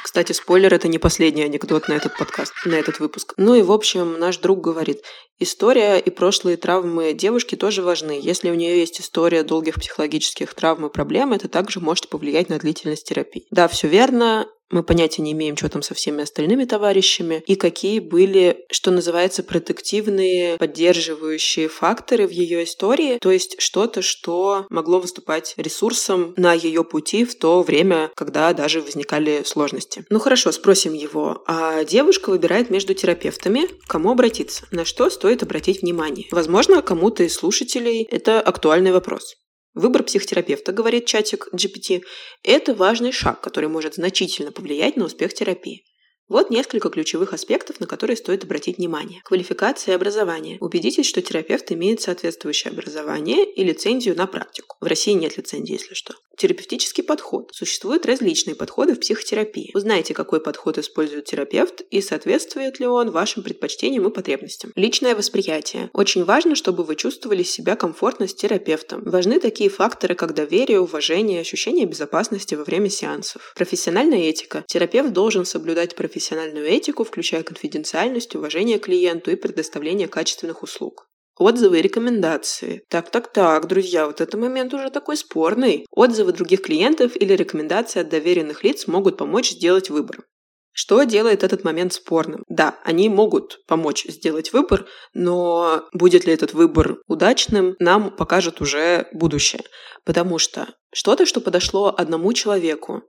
Кстати, 0.03 0.33
спойлер, 0.33 0.73
это 0.73 0.89
не 0.89 0.99
последний 0.99 1.43
анекдот 1.43 1.89
на 1.89 1.95
этот 1.95 2.17
подкаст, 2.17 2.55
на 2.65 2.75
этот 2.75 3.01
выпуск. 3.01 3.35
Ну 3.37 3.55
и, 3.55 3.63
в 3.63 3.73
общем, 3.73 4.19
наш 4.19 4.39
друг 4.39 4.61
говорит, 4.61 5.03
история 5.39 5.99
и 5.99 6.11
прошлые 6.11 6.57
травмы 6.57 7.13
девушки 7.13 7.55
тоже 7.55 7.83
важны. 7.83 8.19
Если 8.23 8.51
у 8.51 8.55
нее 8.55 8.79
есть 8.79 9.01
история 9.01 9.43
долгих 9.43 9.75
психологических 9.75 10.55
травм 10.55 10.87
и 10.87 10.93
проблем, 10.93 11.33
это 11.33 11.49
также 11.49 11.81
может 11.81 12.09
повлиять 12.09 12.49
на 12.49 12.59
длительность 12.59 13.09
терапии. 13.09 13.47
Да, 13.51 13.69
все 13.69 13.89
верно. 13.89 14.47
Мы 14.71 14.83
понятия 14.83 15.23
не 15.23 15.33
имеем, 15.33 15.57
что 15.57 15.69
там 15.69 15.83
со 15.83 15.95
всеми 15.95 16.23
остальными 16.23 16.65
товарищами, 16.65 17.43
и 17.47 17.55
какие 17.55 18.01
были, 18.01 18.65
что 18.71 18.91
называется, 18.91 19.43
протективные, 19.43 20.57
поддерживающие 20.59 21.69
факторы 21.69 22.27
в 22.27 22.31
ее 22.31 22.65
истории, 22.65 23.19
то 23.19 23.31
есть 23.31 23.61
что-то, 23.61 24.03
что 24.03 24.67
могло 24.71 25.01
выступать 25.01 25.55
ресурсом 25.57 26.35
на 26.37 26.53
ее 26.53 26.85
пути 26.85 27.25
в 27.25 27.39
то 27.39 27.63
время, 27.63 28.11
когда 28.15 28.53
даже 28.53 28.81
возникали 28.81 29.43
сложности. 29.45 30.05
Ну 30.11 30.19
хорошо, 30.19 30.53
спросим 30.53 30.95
его. 30.95 31.43
А 31.47 31.85
девушка 31.85 32.31
выбирает 32.31 32.71
между 32.71 32.95
терапевтами, 32.95 33.67
к 33.67 33.89
кому 33.89 34.13
обратиться, 34.13 34.67
на 34.71 34.85
что 34.85 35.11
стоит 35.11 35.43
обратить 35.43 35.83
внимание. 35.83 36.27
Возможно, 36.31 36.83
кому-то 36.83 37.23
из 37.23 37.35
слушателей 37.35 38.03
это 38.11 38.41
актуальный 38.41 38.93
вопрос. 38.93 39.37
Выбор 39.77 40.05
психотерапевта, 40.05 40.73
говорит 40.73 41.05
чатик 41.05 41.49
GPT, 41.53 42.03
это 42.43 42.75
важный 42.75 43.13
шаг, 43.13 43.43
который 43.43 43.69
может 43.69 43.97
значительно 43.97 44.51
повлиять 44.51 44.97
на 44.97 45.05
успех 45.05 45.35
терапии. 45.35 45.85
Вот 46.29 46.51
несколько 46.51 46.91
ключевых 46.91 47.33
аспектов, 47.33 47.79
на 47.79 47.87
которые 47.87 48.17
стоит 48.17 48.43
обратить 48.43 48.79
внимание. 48.79 49.21
Квалификация 49.25 49.93
и 49.93 49.95
образование. 49.95 50.59
Убедитесь, 50.61 51.07
что 51.07 51.23
терапевт 51.23 51.71
имеет 51.71 52.01
соответствующее 52.01 52.73
образование 52.73 53.45
и 53.45 53.63
лицензию 53.63 54.17
на 54.17 54.27
практику. 54.27 54.77
В 54.81 54.87
России 54.87 55.13
нет 55.13 55.37
лицензии, 55.37 55.75
если 55.75 55.95
что. 55.95 56.15
Терапевтический 56.37 57.05
подход. 57.05 57.51
Существуют 57.53 58.05
различные 58.07 58.57
подходы 58.57 58.95
в 58.95 59.01
психотерапии. 59.01 59.71
Узнайте, 59.75 60.15
какой 60.15 60.41
подход 60.41 60.79
использует 60.79 61.27
терапевт 61.27 61.81
и 61.91 62.01
соответствует 62.01 62.81
ли 62.81 62.87
он 62.87 63.11
вашим 63.11 63.43
предпочтениям 63.43 64.07
и 64.07 64.13
потребностям. 64.13 64.73
Личное 64.75 65.15
восприятие. 65.15 65.91
Очень 65.93 66.25
важно, 66.25 66.57
чтобы 66.57 66.83
вы 66.83 66.97
чувствовали 66.97 67.45
себя 67.45 67.77
комфортно 67.77 68.27
с 68.27 68.35
терапевтом. 68.35 69.03
Важны 69.05 69.41
такие 69.41 69.71
факторы, 69.71 70.15
как 70.15 70.35
доверие, 70.35 70.81
уважение, 70.81 71.41
ощущение 71.41 71.87
безопасности 71.87 72.55
во 72.55 72.65
время 72.65 72.91
сеансов. 72.91 73.55
Профессиональная 73.57 74.25
этика. 74.25 74.65
Терапевт 74.67 75.13
должен 75.13 75.45
соблюдать 75.47 75.95
профессиональную 75.95 76.16
профессиональную 76.17 76.67
этику, 76.67 77.05
включая 77.05 77.43
конфиденциальность, 77.43 78.35
уважение 78.35 78.79
клиенту 78.79 79.31
и 79.31 79.37
предоставление 79.37 80.09
качественных 80.09 80.63
услуг. 80.63 81.11
Отзывы 81.39 81.79
и 81.79 81.83
рекомендации. 81.83 82.83
Так-так-так, 82.89 83.67
друзья, 83.67 84.07
вот 84.07 84.23
этот 84.23 84.41
момент 84.41 84.73
уже 84.73 84.89
такой 84.89 85.19
спорный. 85.19 85.85
Отзывы 85.91 86.33
других 86.33 86.63
клиентов 86.63 87.15
или 87.17 87.35
рекомендации 87.35 88.01
от 88.01 88.09
доверенных 88.09 88.65
лиц 88.65 88.87
могут 88.87 89.19
помочь 89.19 89.51
сделать 89.51 89.91
выбор. 89.91 90.25
Что 90.73 91.03
делает 91.03 91.45
этот 91.45 91.65
момент 91.65 91.93
спорным? 91.93 92.43
Да, 92.49 92.79
они 92.83 93.11
могут 93.11 93.59
помочь 93.67 94.07
сделать 94.07 94.55
выбор, 94.55 94.87
но 95.13 95.87
будет 95.93 96.25
ли 96.25 96.33
этот 96.33 96.55
выбор 96.55 96.97
удачным, 97.07 97.77
нам 97.79 98.11
покажет 98.11 98.63
уже 98.63 99.07
будущее. 99.13 99.65
Потому 100.07 100.39
что 100.39 100.69
что-то, 100.95 101.27
что 101.27 101.43
подошло 101.43 101.95
одному 101.95 102.33
человеку, 102.33 103.03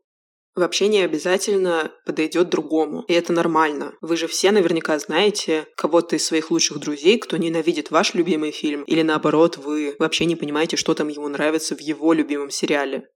вообще 0.58 0.88
не 0.88 1.02
обязательно 1.02 1.92
подойдет 2.06 2.50
другому. 2.50 3.04
И 3.08 3.14
это 3.14 3.34
нормально. 3.34 3.94
Вы 4.02 4.18
же 4.18 4.28
все 4.28 4.52
наверняка 4.52 4.98
знаете 5.00 5.68
кого-то 5.78 6.16
из 6.16 6.26
своих 6.26 6.52
лучших 6.52 6.80
друзей, 6.80 7.18
кто 7.20 7.38
ненавидит 7.38 7.92
ваш 7.92 8.14
любимый 8.14 8.52
фильм, 8.52 8.84
или 8.84 9.02
наоборот, 9.02 9.58
вы 9.58 9.96
вообще 10.00 10.26
не 10.26 10.36
понимаете, 10.36 10.76
что 10.76 10.94
там 10.94 11.08
ему 11.08 11.28
нравится 11.28 11.76
в 11.76 11.80
его 11.80 12.14
любимом 12.14 12.50
сериале. 12.50 13.08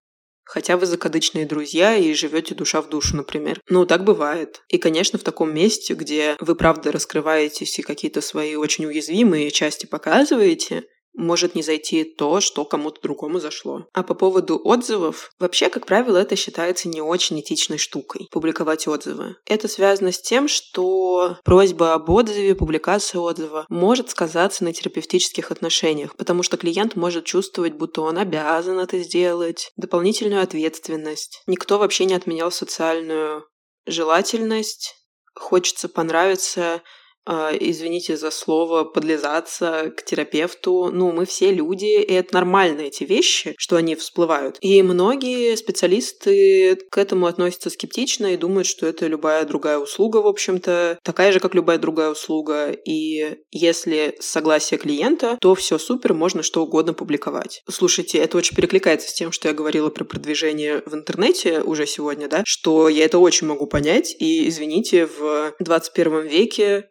Хотя 0.44 0.76
вы 0.76 0.86
закадычные 0.86 1.46
друзья 1.46 1.96
и 1.96 2.14
живете 2.14 2.56
душа 2.56 2.82
в 2.82 2.90
душу, 2.90 3.16
например. 3.16 3.62
Ну, 3.70 3.86
так 3.86 4.04
бывает. 4.04 4.64
И, 4.68 4.78
конечно, 4.78 5.18
в 5.18 5.24
таком 5.24 5.54
месте, 5.54 5.94
где 5.94 6.36
вы 6.40 6.56
правда 6.56 6.92
раскрываетесь 6.92 7.80
и 7.80 7.84
какие-то 7.84 8.22
свои 8.22 8.56
очень 8.56 8.86
уязвимые 8.86 9.52
части 9.52 9.86
показываете, 9.86 10.84
может 11.14 11.56
не 11.56 11.62
зайти 11.62 12.04
то, 12.04 12.42
что 12.42 12.66
кому-то 12.66 13.02
другому 13.02 13.40
зашло. 13.40 13.86
А 13.94 14.04
по 14.04 14.14
поводу 14.14 14.60
отзывов, 14.64 15.32
вообще, 15.40 15.70
как 15.70 15.86
правило, 15.86 16.18
это 16.18 16.36
считается 16.36 16.88
не 16.88 17.02
очень 17.02 17.40
этичной 17.40 17.78
штукой– 17.78 18.28
публиковать 18.32 18.88
отзывы. 18.88 19.36
Это 19.46 19.68
связано 19.68 20.12
с 20.12 20.22
тем, 20.22 20.48
что 20.48 21.38
просьба 21.44 21.94
об 21.94 22.10
отзыве, 22.10 22.56
публикация 22.56 23.20
отзыва 23.20 23.66
может 23.70 24.10
сказаться 24.10 24.64
на 24.64 24.74
терапевтических 24.74 25.52
отношениях, 25.52 26.16
потому 26.16 26.44
что 26.44 26.58
клиент 26.58 26.96
может 26.96 27.26
чувствовать, 27.26 27.74
будто 27.74 28.02
он 28.02 28.18
обязан 28.18 28.80
это 28.80 29.00
сделать, 29.00 29.72
дополнительную 29.78 30.42
ответственность. 30.42 31.44
Никто 31.48 31.78
вообще 31.78 32.06
не 32.06 32.14
отменял 32.14 32.52
социальную 32.52 33.46
желательность, 33.86 34.96
хочется 35.34 35.90
понравиться, 35.90 36.82
извините 37.28 38.18
за 38.18 38.32
слово, 38.32 38.84
подлизаться 38.84 39.94
к 39.96 40.04
терапевту. 40.04 40.90
Ну, 40.92 41.12
мы 41.12 41.26
все 41.26 41.52
люди, 41.52 42.02
и 42.02 42.14
это 42.14 42.34
нормально, 42.34 42.82
эти 42.82 43.04
вещи, 43.04 43.56
что 43.58 43.76
они 43.76 43.96
всплывают. 43.96 44.58
И 44.62 44.82
многие 44.84 45.56
специалисты 45.56 46.76
к 46.90 46.98
этому 46.98 47.28
относятся 47.28 47.70
скептично 47.70 48.34
и 48.34 48.38
думают, 48.38 48.68
что 48.68 48.88
это 48.88 49.08
любая 49.08 49.46
другая 49.46 49.78
услуга, 49.78 50.18
в 50.18 50.28
общем-то, 50.28 51.00
такая 51.04 51.32
же, 51.32 51.40
как 51.40 51.56
любая 51.56 51.78
другая 51.78 52.12
услуга. 52.12 52.72
И 52.72 53.38
если 53.52 54.16
согласие 54.20 54.78
клиента, 54.78 55.38
то 55.42 55.56
все 55.56 55.78
супер, 55.78 56.14
можно 56.14 56.44
что 56.44 56.64
угодно 56.64 56.94
публиковать. 56.94 57.62
Слушайте, 57.70 58.18
это 58.18 58.38
очень 58.38 58.56
перекликается 58.56 59.10
с 59.10 59.14
тем, 59.14 59.32
что 59.32 59.48
я 59.48 59.54
говорила 59.54 59.90
про 59.90 60.04
продвижение 60.04 60.84
в 60.86 60.94
интернете 60.94 61.62
уже 61.62 61.86
сегодня, 61.86 62.28
да, 62.28 62.44
что 62.46 62.90
я 62.90 63.06
это 63.06 63.20
очень 63.20 63.48
могу 63.48 63.68
понять, 63.68 64.16
и, 64.20 64.48
извините, 64.48 65.06
в 65.06 65.54
21 65.60 66.28
веке 66.28 66.91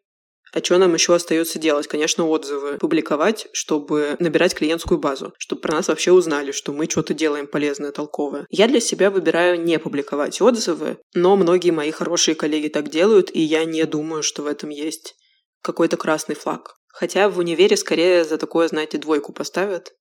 а 0.52 0.62
что 0.62 0.78
нам 0.78 0.94
еще 0.94 1.14
остается 1.14 1.58
делать? 1.58 1.86
Конечно, 1.86 2.26
отзывы 2.26 2.78
публиковать, 2.78 3.48
чтобы 3.52 4.16
набирать 4.18 4.54
клиентскую 4.54 4.98
базу, 4.98 5.32
чтобы 5.38 5.62
про 5.62 5.74
нас 5.74 5.88
вообще 5.88 6.12
узнали, 6.12 6.52
что 6.52 6.72
мы 6.72 6.88
что-то 6.88 7.14
делаем 7.14 7.46
полезное, 7.46 7.92
толковое. 7.92 8.46
Я 8.50 8.66
для 8.66 8.80
себя 8.80 9.10
выбираю 9.10 9.60
не 9.60 9.78
публиковать 9.78 10.40
отзывы, 10.40 10.98
но 11.14 11.36
многие 11.36 11.70
мои 11.70 11.90
хорошие 11.90 12.34
коллеги 12.34 12.68
так 12.68 12.90
делают, 12.90 13.30
и 13.34 13.40
я 13.40 13.64
не 13.64 13.84
думаю, 13.84 14.22
что 14.22 14.42
в 14.42 14.46
этом 14.46 14.70
есть 14.70 15.14
какой-то 15.62 15.96
красный 15.96 16.34
флаг. 16.34 16.76
Хотя 16.88 17.28
в 17.28 17.38
универе 17.38 17.76
скорее 17.76 18.24
за 18.24 18.36
такое, 18.36 18.68
знаете, 18.68 18.98
двойку 18.98 19.32
поставят, 19.32 19.92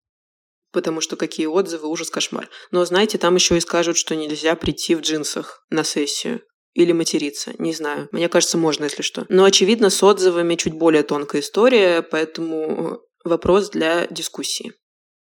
потому 0.71 1.01
что 1.01 1.15
какие 1.15 1.45
отзывы, 1.45 1.87
ужас, 1.87 2.09
кошмар. 2.09 2.49
Но, 2.71 2.83
знаете, 2.85 3.17
там 3.17 3.35
еще 3.35 3.57
и 3.57 3.61
скажут, 3.61 3.97
что 3.97 4.15
нельзя 4.15 4.55
прийти 4.55 4.95
в 4.95 5.01
джинсах 5.01 5.65
на 5.69 5.83
сессию 5.83 6.41
или 6.73 6.91
материться, 6.91 7.53
не 7.57 7.73
знаю. 7.73 8.07
Мне 8.11 8.29
кажется, 8.29 8.57
можно, 8.57 8.85
если 8.85 9.01
что. 9.01 9.25
Но, 9.29 9.43
очевидно, 9.43 9.89
с 9.89 10.01
отзывами 10.03 10.55
чуть 10.55 10.73
более 10.73 11.03
тонкая 11.03 11.41
история, 11.41 12.01
поэтому 12.01 12.99
вопрос 13.23 13.69
для 13.69 14.07
дискуссии. 14.07 14.73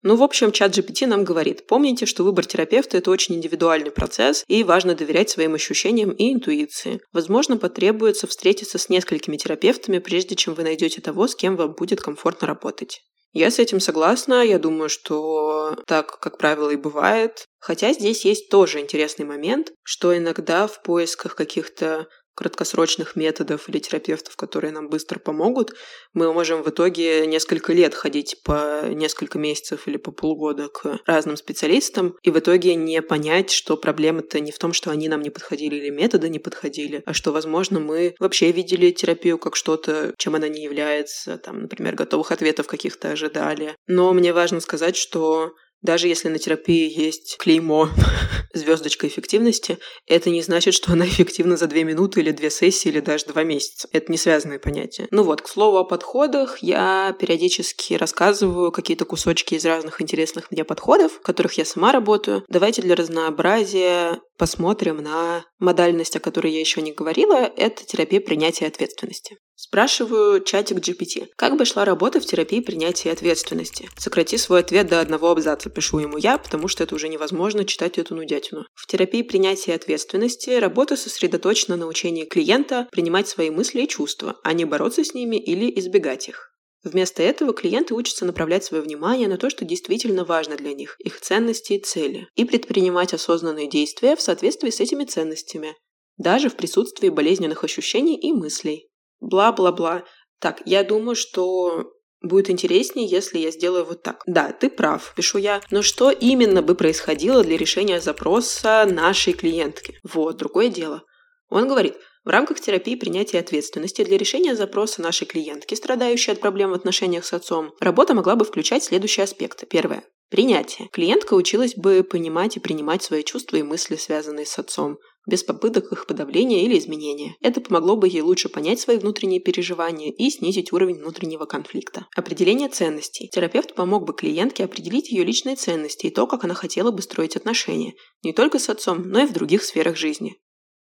Ну, 0.03 0.15
в 0.15 0.24
общем, 0.24 0.51
чат 0.51 0.75
GPT 0.75 1.05
нам 1.05 1.24
говорит, 1.24 1.67
помните, 1.67 2.07
что 2.07 2.24
выбор 2.24 2.45
терапевта– 2.45 2.98
это 3.00 3.12
очень 3.12 3.36
индивидуальный 3.36 3.91
процесс, 3.91 4.43
и 4.48 4.63
важно 4.63 4.95
доверять 4.95 5.29
своим 5.29 5.53
ощущениям 5.53 6.10
и 6.12 6.33
интуиции. 6.33 7.01
Возможно, 7.13 7.57
потребуется 7.57 8.25
встретиться 8.25 8.79
с 8.79 8.89
несколькими 8.89 9.38
терапевтами, 9.38 10.00
прежде 10.00 10.36
чем 10.36 10.55
вы 10.55 10.63
найдете 10.63 11.01
того, 11.01 11.27
с 11.27 11.36
кем 11.36 11.55
вам 11.55 11.74
будет 11.74 12.01
комфортно 12.01 12.48
работать. 12.48 13.01
Я 13.33 13.50
с 13.50 13.59
этим 13.59 13.79
согласна. 13.79 14.43
Я 14.43 14.59
думаю, 14.59 14.89
что 14.89 15.75
так, 15.88 16.19
как 16.19 16.38
правило, 16.38 16.69
и 16.69 16.75
бывает. 16.75 17.45
Хотя 17.59 17.93
здесь 17.93 18.25
есть 18.25 18.50
тоже 18.50 18.79
интересный 18.79 19.25
момент, 19.25 19.71
что 19.83 20.15
иногда 20.17 20.67
в 20.67 20.81
поисках 20.81 21.35
каких-то 21.35 22.07
краткосрочных 22.35 23.15
методов 23.15 23.67
или 23.69 23.79
терапевтов, 23.79 24.35
которые 24.35 24.71
нам 24.71 24.89
быстро 24.89 25.19
помогут, 25.19 25.73
мы 26.13 26.31
можем 26.33 26.63
в 26.63 26.69
итоге 26.69 27.25
несколько 27.27 27.73
лет 27.73 27.93
ходить 27.93 28.41
по 28.43 28.83
несколько 28.88 29.38
месяцев 29.38 29.88
или 29.88 29.97
по 29.97 30.11
полгода 30.11 30.69
к 30.69 31.00
разным 31.05 31.38
специалистам 31.38 32.15
и 32.23 32.31
в 32.31 32.39
итоге 32.39 32.75
не 32.75 33.01
понять, 33.01 33.51
что 33.51 33.77
проблема-то 33.77 34.39
не 34.39 34.51
в 34.51 34.59
том, 34.59 34.73
что 34.73 34.91
они 34.91 35.09
нам 35.09 35.21
не 35.21 35.29
подходили 35.29 35.75
или 35.75 35.89
методы 35.89 36.29
не 36.29 36.39
подходили, 36.39 37.03
а 37.05 37.13
что, 37.13 37.31
возможно, 37.31 37.79
мы 37.79 38.15
вообще 38.19 38.51
видели 38.51 38.91
терапию 38.91 39.38
как 39.38 39.55
что-то, 39.55 40.13
чем 40.17 40.35
она 40.35 40.47
не 40.47 40.63
является, 40.63 41.38
там, 41.38 41.61
например, 41.61 41.95
готовых 41.95 42.31
ответов 42.31 42.67
каких-то 42.67 43.11
ожидали. 43.11 43.75
Но 43.88 44.13
мне 44.13 44.33
важно 44.33 44.59
сказать, 44.59 44.95
что 44.95 45.53
даже 45.81 46.07
если 46.07 46.29
на 46.29 46.39
терапии 46.39 46.91
есть 46.91 47.38
клеймо 47.38 47.89
звездочка 48.53 49.07
эффективности, 49.07 49.77
это 50.07 50.29
не 50.29 50.41
значит, 50.41 50.73
что 50.73 50.93
она 50.93 51.05
эффективна 51.05 51.57
за 51.57 51.67
две 51.67 51.83
минуты 51.83 52.21
или 52.21 52.31
две 52.31 52.50
сессии 52.50 52.89
или 52.89 53.00
даже 53.00 53.25
два 53.25 53.43
месяца. 53.43 53.88
Это 53.91 54.11
не 54.11 54.17
связанные 54.17 54.59
понятия. 54.59 55.07
Ну 55.11 55.23
вот, 55.23 55.41
к 55.41 55.47
слову 55.47 55.77
о 55.77 55.83
подходах, 55.83 56.59
я 56.59 57.15
периодически 57.19 57.95
рассказываю 57.95 58.71
какие-то 58.71 59.05
кусочки 59.05 59.55
из 59.55 59.65
разных 59.65 60.01
интересных 60.01 60.51
мне 60.51 60.63
подходов, 60.63 61.13
в 61.13 61.21
которых 61.21 61.53
я 61.53 61.65
сама 61.65 61.91
работаю. 61.91 62.43
Давайте 62.47 62.81
для 62.81 62.95
разнообразия 62.95 64.19
посмотрим 64.41 64.98
на 64.98 65.45
модальность, 65.60 66.15
о 66.15 66.19
которой 66.19 66.51
я 66.51 66.60
еще 66.60 66.81
не 66.81 66.93
говорила. 66.93 67.48
Это 67.57 67.86
терапия 67.86 68.19
принятия 68.19 68.65
ответственности. 68.65 69.38
Спрашиваю 69.53 70.43
чатик 70.43 70.77
GPT. 70.77 71.27
Как 71.38 71.55
бы 71.57 71.65
шла 71.65 71.86
работа 71.86 72.19
в 72.19 72.25
терапии 72.25 72.60
принятия 72.60 73.12
ответственности? 73.12 73.88
Сократи 74.00 74.38
свой 74.38 74.62
ответ 74.62 74.88
до 74.88 75.00
одного 75.00 75.29
абзаца, 75.29 75.69
пишу 75.69 76.00
ему 76.00 76.17
я, 76.17 76.39
потому 76.39 76.67
что 76.67 76.83
это 76.83 76.95
уже 76.95 77.07
невозможно 77.07 77.65
читать 77.65 78.00
эту 78.00 78.15
нудятину. 78.15 78.65
В 78.74 78.88
терапии 78.88 79.21
принятия 79.21 79.75
ответственности 79.75 80.50
работа 80.50 80.98
сосредоточена 80.98 81.77
на 81.77 81.86
учении 81.86 82.25
клиента 82.25 82.88
принимать 82.91 83.27
свои 83.27 83.51
мысли 83.51 83.81
и 83.81 83.88
чувства, 83.88 84.39
а 84.43 84.53
не 84.53 84.65
бороться 84.65 85.03
с 85.03 85.13
ними 85.13 85.36
или 85.36 85.71
избегать 85.79 86.29
их. 86.29 86.50
Вместо 86.83 87.21
этого 87.21 87.53
клиенты 87.53 87.93
учатся 87.93 88.25
направлять 88.25 88.63
свое 88.63 88.81
внимание 88.81 89.27
на 89.27 89.38
то, 89.38 89.50
что 89.50 89.65
действительно 89.65 90.25
важно 90.25 90.55
для 90.55 90.73
них, 90.73 90.95
их 91.00 91.21
ценности 91.21 91.73
и 91.73 91.79
цели, 91.79 92.27
и 92.35 92.43
предпринимать 92.43 93.13
осознанные 93.13 93.69
действия 93.69 94.15
в 94.15 94.21
соответствии 94.21 94.71
с 94.71 94.79
этими 94.79 95.05
ценностями, 95.05 95.75
даже 96.17 96.50
в 96.50 96.55
присутствии 96.55 97.09
болезненных 97.09 97.63
ощущений 97.63 98.19
и 98.19 98.33
мыслей. 98.33 98.89
Бла-бла-бла. 99.19 100.03
Так, 100.39 100.63
я 100.65 100.83
думаю, 100.83 101.15
что 101.15 101.91
будет 102.21 102.50
интереснее, 102.50 103.07
если 103.07 103.38
я 103.38 103.51
сделаю 103.51 103.85
вот 103.85 104.01
так. 104.01 104.23
Да, 104.25 104.51
ты 104.51 104.69
прав, 104.69 105.13
пишу 105.15 105.38
я. 105.38 105.61
Но 105.69 105.83
что 105.83 106.09
именно 106.09 106.63
бы 106.63 106.73
происходило 106.73 107.43
для 107.43 107.57
решения 107.57 108.00
запроса 108.01 108.88
нашей 108.89 109.33
клиентки? 109.33 110.00
Вот, 110.03 110.38
другое 110.38 110.69
дело. 110.69 111.03
Он 111.50 111.67
говорит, 111.67 111.95
в 112.23 112.29
рамках 112.29 112.59
терапии 112.59 112.95
принятия 112.95 113.39
ответственности 113.39 114.03
для 114.03 114.17
решения 114.17 114.55
запроса 114.55 115.01
нашей 115.01 115.25
клиентки, 115.25 115.73
страдающей 115.73 116.33
от 116.33 116.39
проблем 116.39 116.71
в 116.71 116.73
отношениях 116.73 117.25
с 117.25 117.33
отцом, 117.33 117.71
работа 117.79 118.13
могла 118.13 118.35
бы 118.35 118.45
включать 118.45 118.83
следующие 118.83 119.23
аспекты. 119.23 119.65
Первое. 119.65 120.03
Принятие. 120.29 120.87
Клиентка 120.93 121.33
училась 121.33 121.75
бы 121.75 122.03
понимать 122.09 122.55
и 122.55 122.61
принимать 122.61 123.03
свои 123.03 123.21
чувства 123.21 123.57
и 123.57 123.63
мысли, 123.63 123.97
связанные 123.97 124.45
с 124.45 124.57
отцом, 124.57 124.97
без 125.27 125.43
попыток 125.43 125.91
их 125.91 126.07
подавления 126.07 126.63
или 126.63 126.79
изменения. 126.79 127.35
Это 127.41 127.59
помогло 127.59 127.97
бы 127.97 128.07
ей 128.07 128.21
лучше 128.21 128.47
понять 128.47 128.79
свои 128.79 128.97
внутренние 128.97 129.41
переживания 129.41 130.11
и 130.11 130.29
снизить 130.29 130.71
уровень 130.71 130.99
внутреннего 130.99 131.45
конфликта. 131.45 132.07
Определение 132.15 132.69
ценностей. 132.69 133.29
Терапевт 133.29 133.75
помог 133.75 134.05
бы 134.05 134.13
клиентке 134.13 134.63
определить 134.63 135.11
ее 135.11 135.25
личные 135.25 135.57
ценности 135.57 136.05
и 136.05 136.11
то, 136.11 136.25
как 136.27 136.45
она 136.45 136.53
хотела 136.53 136.91
бы 136.91 137.01
строить 137.01 137.35
отношения. 137.35 137.93
Не 138.23 138.31
только 138.31 138.57
с 138.57 138.69
отцом, 138.69 139.03
но 139.03 139.23
и 139.23 139.25
в 139.25 139.33
других 139.33 139.63
сферах 139.63 139.97
жизни. 139.97 140.37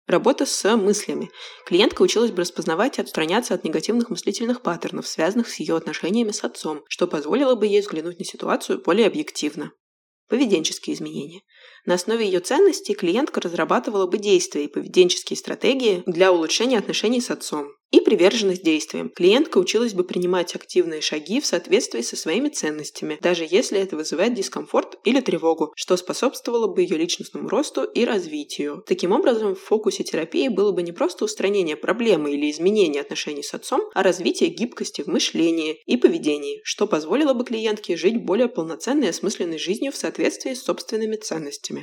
Работа 0.06 0.44
с 0.46 0.76
мыслями. 0.76 1.30
Клиентка 1.66 2.02
училась 2.02 2.32
бы 2.32 2.40
распознавать 2.40 2.98
и 2.98 3.00
отстраняться 3.00 3.54
от 3.54 3.64
негативных 3.64 4.10
мыслительных 4.10 4.62
паттернов, 4.62 5.06
связанных 5.06 5.48
с 5.48 5.60
ее 5.60 5.76
отношениями 5.76 6.32
с 6.32 6.42
отцом, 6.42 6.82
что 6.88 7.06
позволило 7.06 7.54
бы 7.54 7.66
ей 7.66 7.80
взглянуть 7.80 8.18
на 8.18 8.24
ситуацию 8.24 8.82
более 8.82 9.06
объективно. 9.06 9.72
Поведенческие 10.28 10.94
изменения. 10.94 11.42
На 11.90 11.94
основе 11.94 12.24
ее 12.24 12.38
ценностей 12.38 12.94
клиентка 12.94 13.40
разрабатывала 13.40 14.06
бы 14.06 14.16
действия 14.16 14.62
и 14.62 14.68
поведенческие 14.68 15.36
стратегии 15.36 16.04
для 16.06 16.30
улучшения 16.30 16.78
отношений 16.78 17.20
с 17.20 17.32
отцом 17.32 17.72
и 17.90 18.00
приверженность 18.00 18.62
действиям. 18.62 19.10
Клиентка 19.10 19.58
училась 19.58 19.94
бы 19.94 20.04
принимать 20.04 20.54
активные 20.54 21.00
шаги 21.00 21.40
в 21.40 21.46
соответствии 21.46 22.02
со 22.02 22.16
своими 22.16 22.48
ценностями, 22.48 23.18
даже 23.20 23.46
если 23.48 23.80
это 23.80 23.96
вызывает 23.96 24.34
дискомфорт 24.34 24.98
или 25.04 25.20
тревогу, 25.20 25.72
что 25.76 25.96
способствовало 25.96 26.68
бы 26.68 26.82
ее 26.82 26.96
личностному 26.96 27.48
росту 27.48 27.82
и 27.82 28.04
развитию. 28.04 28.84
Таким 28.86 29.12
образом, 29.12 29.54
в 29.54 29.60
фокусе 29.60 30.04
терапии 30.04 30.48
было 30.48 30.72
бы 30.72 30.82
не 30.82 30.92
просто 30.92 31.24
устранение 31.24 31.76
проблемы 31.76 32.32
или 32.32 32.50
изменение 32.50 33.02
отношений 33.02 33.42
с 33.42 33.54
отцом, 33.54 33.82
а 33.94 34.02
развитие 34.02 34.50
гибкости 34.50 35.02
в 35.02 35.08
мышлении 35.08 35.80
и 35.86 35.96
поведении, 35.96 36.60
что 36.62 36.86
позволило 36.86 37.34
бы 37.34 37.44
клиентке 37.44 37.96
жить 37.96 38.24
более 38.24 38.48
полноценной 38.48 39.08
и 39.08 39.10
осмысленной 39.10 39.58
жизнью 39.58 39.92
в 39.92 39.96
соответствии 39.96 40.54
с 40.54 40.62
собственными 40.62 41.16
ценностями. 41.16 41.79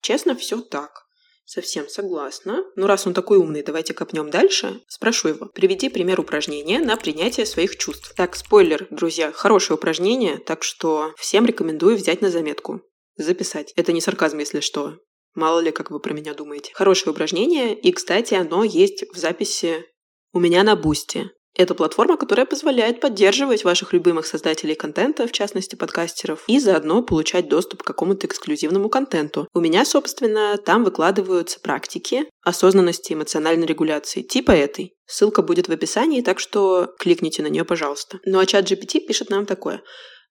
Честно, 0.00 0.34
все 0.36 0.60
так. 0.60 1.06
Совсем 1.44 1.88
согласна. 1.88 2.64
Ну, 2.74 2.88
раз 2.88 3.06
он 3.06 3.14
такой 3.14 3.38
умный, 3.38 3.62
давайте 3.62 3.94
копнем 3.94 4.30
дальше. 4.30 4.80
Спрошу 4.88 5.28
его. 5.28 5.46
Приведи 5.46 5.88
пример 5.88 6.18
упражнения 6.18 6.80
на 6.80 6.96
принятие 6.96 7.46
своих 7.46 7.76
чувств. 7.76 8.12
Так, 8.16 8.34
спойлер, 8.34 8.88
друзья, 8.90 9.30
хорошее 9.30 9.76
упражнение, 9.76 10.38
так 10.38 10.64
что 10.64 11.12
всем 11.16 11.46
рекомендую 11.46 11.96
взять 11.96 12.20
на 12.20 12.30
заметку. 12.30 12.82
Записать. 13.16 13.72
Это 13.76 13.92
не 13.92 14.00
сарказм, 14.00 14.38
если 14.38 14.58
что. 14.58 14.98
Мало 15.36 15.60
ли, 15.60 15.70
как 15.70 15.92
вы 15.92 16.00
про 16.00 16.14
меня 16.14 16.34
думаете. 16.34 16.72
Хорошее 16.74 17.12
упражнение, 17.12 17.78
и, 17.78 17.92
кстати, 17.92 18.34
оно 18.34 18.64
есть 18.64 19.04
в 19.12 19.16
записи 19.16 19.84
у 20.32 20.40
меня 20.40 20.64
на 20.64 20.74
Бусте. 20.74 21.30
Это 21.56 21.74
платформа, 21.74 22.18
которая 22.18 22.44
позволяет 22.44 23.00
поддерживать 23.00 23.64
ваших 23.64 23.94
любимых 23.94 24.26
создателей 24.26 24.74
контента, 24.74 25.26
в 25.26 25.32
частности 25.32 25.74
подкастеров, 25.74 26.44
и 26.48 26.58
заодно 26.58 27.02
получать 27.02 27.48
доступ 27.48 27.82
к 27.82 27.86
какому-то 27.86 28.26
эксклюзивному 28.26 28.90
контенту. 28.90 29.48
У 29.54 29.60
меня, 29.60 29.86
собственно, 29.86 30.58
там 30.58 30.84
выкладываются 30.84 31.58
практики 31.60 32.26
осознанности 32.42 33.14
эмоциональной 33.14 33.66
регуляции, 33.66 34.22
типа 34.22 34.52
этой. 34.52 34.94
Ссылка 35.06 35.42
будет 35.42 35.68
в 35.68 35.72
описании, 35.72 36.20
так 36.20 36.38
что 36.38 36.94
кликните 36.98 37.42
на 37.42 37.48
нее, 37.48 37.64
пожалуйста. 37.64 38.18
Ну 38.24 38.38
а 38.38 38.46
чат 38.46 38.70
GPT 38.70 39.00
пишет 39.00 39.30
нам 39.30 39.46
такое. 39.46 39.82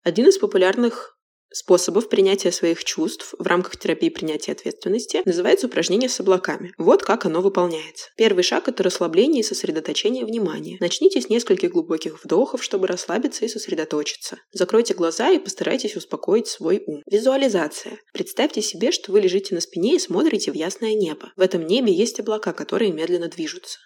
Один 0.04 0.28
из 0.28 0.38
популярных 0.38 1.15
способов 1.56 2.10
принятия 2.10 2.52
своих 2.52 2.84
чувств 2.84 3.34
в 3.40 3.48
рамках 3.48 3.78
терапии 3.78 4.10
принятия 4.10 4.52
ответственности 4.52 5.22
называется 5.26 5.68
упражнение 5.68 6.10
с 6.10 6.20
облаками. 6.20 6.74
Вот 6.78 7.04
как 7.04 7.26
оно 7.26 7.42
выполняется. 7.42 8.10
Первый 8.18 8.44
шаг– 8.44 8.68
это 8.68 8.84
расслабление 8.84 9.40
и 9.40 9.44
сосредоточение 9.44 10.26
внимания. 10.26 10.78
Начните 10.80 11.22
с 11.22 11.30
нескольких 11.30 11.72
глубоких 11.72 12.24
вдохов, 12.24 12.64
чтобы 12.64 12.88
расслабиться 12.88 13.46
и 13.46 13.48
сосредоточиться. 13.48 14.38
Закройте 14.52 14.94
глаза 14.94 15.32
и 15.32 15.40
постарайтесь 15.40 15.96
успокоить 15.96 16.48
свой 16.48 16.84
ум. 16.86 17.02
Визуализация. 17.10 18.00
Представьте 18.14 18.62
себе, 18.62 18.92
что 18.92 19.12
вы 19.12 19.22
лежите 19.22 19.56
на 19.56 19.62
спине 19.62 19.96
и 19.96 20.00
смотрите 20.00 20.52
в 20.52 20.56
ясное 20.56 20.94
небо. 20.94 21.32
В 21.38 21.42
этом 21.42 21.66
небе 21.66 21.94
есть 21.94 22.20
облака, 22.20 22.52
которые 22.52 22.92
медленно 22.92 23.30
движутся. 23.30 23.80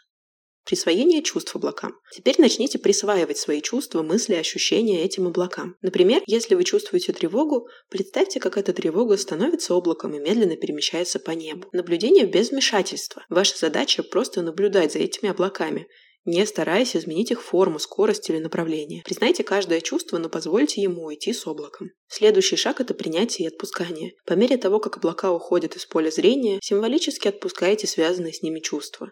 Присвоение 0.66 1.24
чувств 1.24 1.56
облакам. 1.56 1.96
Теперь 2.14 2.36
начните 2.38 2.78
присваивать 2.78 3.38
свои 3.38 3.62
чувства, 3.62 4.04
мысли, 4.04 4.36
ощущения 4.36 5.04
этим 5.04 5.28
облакам. 5.28 5.76
Например, 5.82 6.22
если 6.28 6.56
вы 6.56 6.64
чувствуете 6.64 7.14
тревогу, 7.14 7.68
представьте, 7.90 8.40
как 8.40 8.58
эта 8.58 8.74
тревога 8.74 9.18
становится 9.18 9.74
облаком 9.74 10.14
и 10.14 10.20
медленно 10.20 10.58
перемещается 10.58 11.20
по 11.20 11.32
небу. 11.32 11.68
Наблюдение 11.72 12.26
без 12.26 12.52
вмешательства. 12.52 13.26
Ваша 13.30 13.58
задача 13.58 14.04
просто 14.04 14.42
наблюдать 14.42 14.94
за 14.94 15.00
этими 15.00 15.30
облаками, 15.30 15.88
не 16.26 16.46
стараясь 16.46 16.96
изменить 16.96 17.32
их 17.32 17.42
форму, 17.42 17.80
скорость 17.80 18.30
или 18.30 18.38
направление. 18.38 19.02
Признайте 19.06 19.44
каждое 19.44 19.82
чувство, 19.82 20.18
но 20.18 20.30
позвольте 20.30 20.82
ему 20.82 21.06
уйти 21.06 21.34
с 21.34 21.48
облаком. 21.48 21.90
Следующий 22.08 22.56
шаг– 22.56 22.80
это 22.82 22.94
принятие 22.94 23.46
и 23.46 23.52
отпускание. 23.52 24.14
По 24.26 24.34
мере 24.34 24.58
того, 24.58 24.80
как 24.80 24.98
облака 24.98 25.32
уходят 25.32 25.76
из 25.76 25.86
поля 25.86 26.12
зрения, 26.12 26.60
символически 26.62 27.30
отпускайте 27.30 27.88
связанные 27.88 28.34
с 28.34 28.44
ними 28.44 28.60
чувства. 28.60 29.12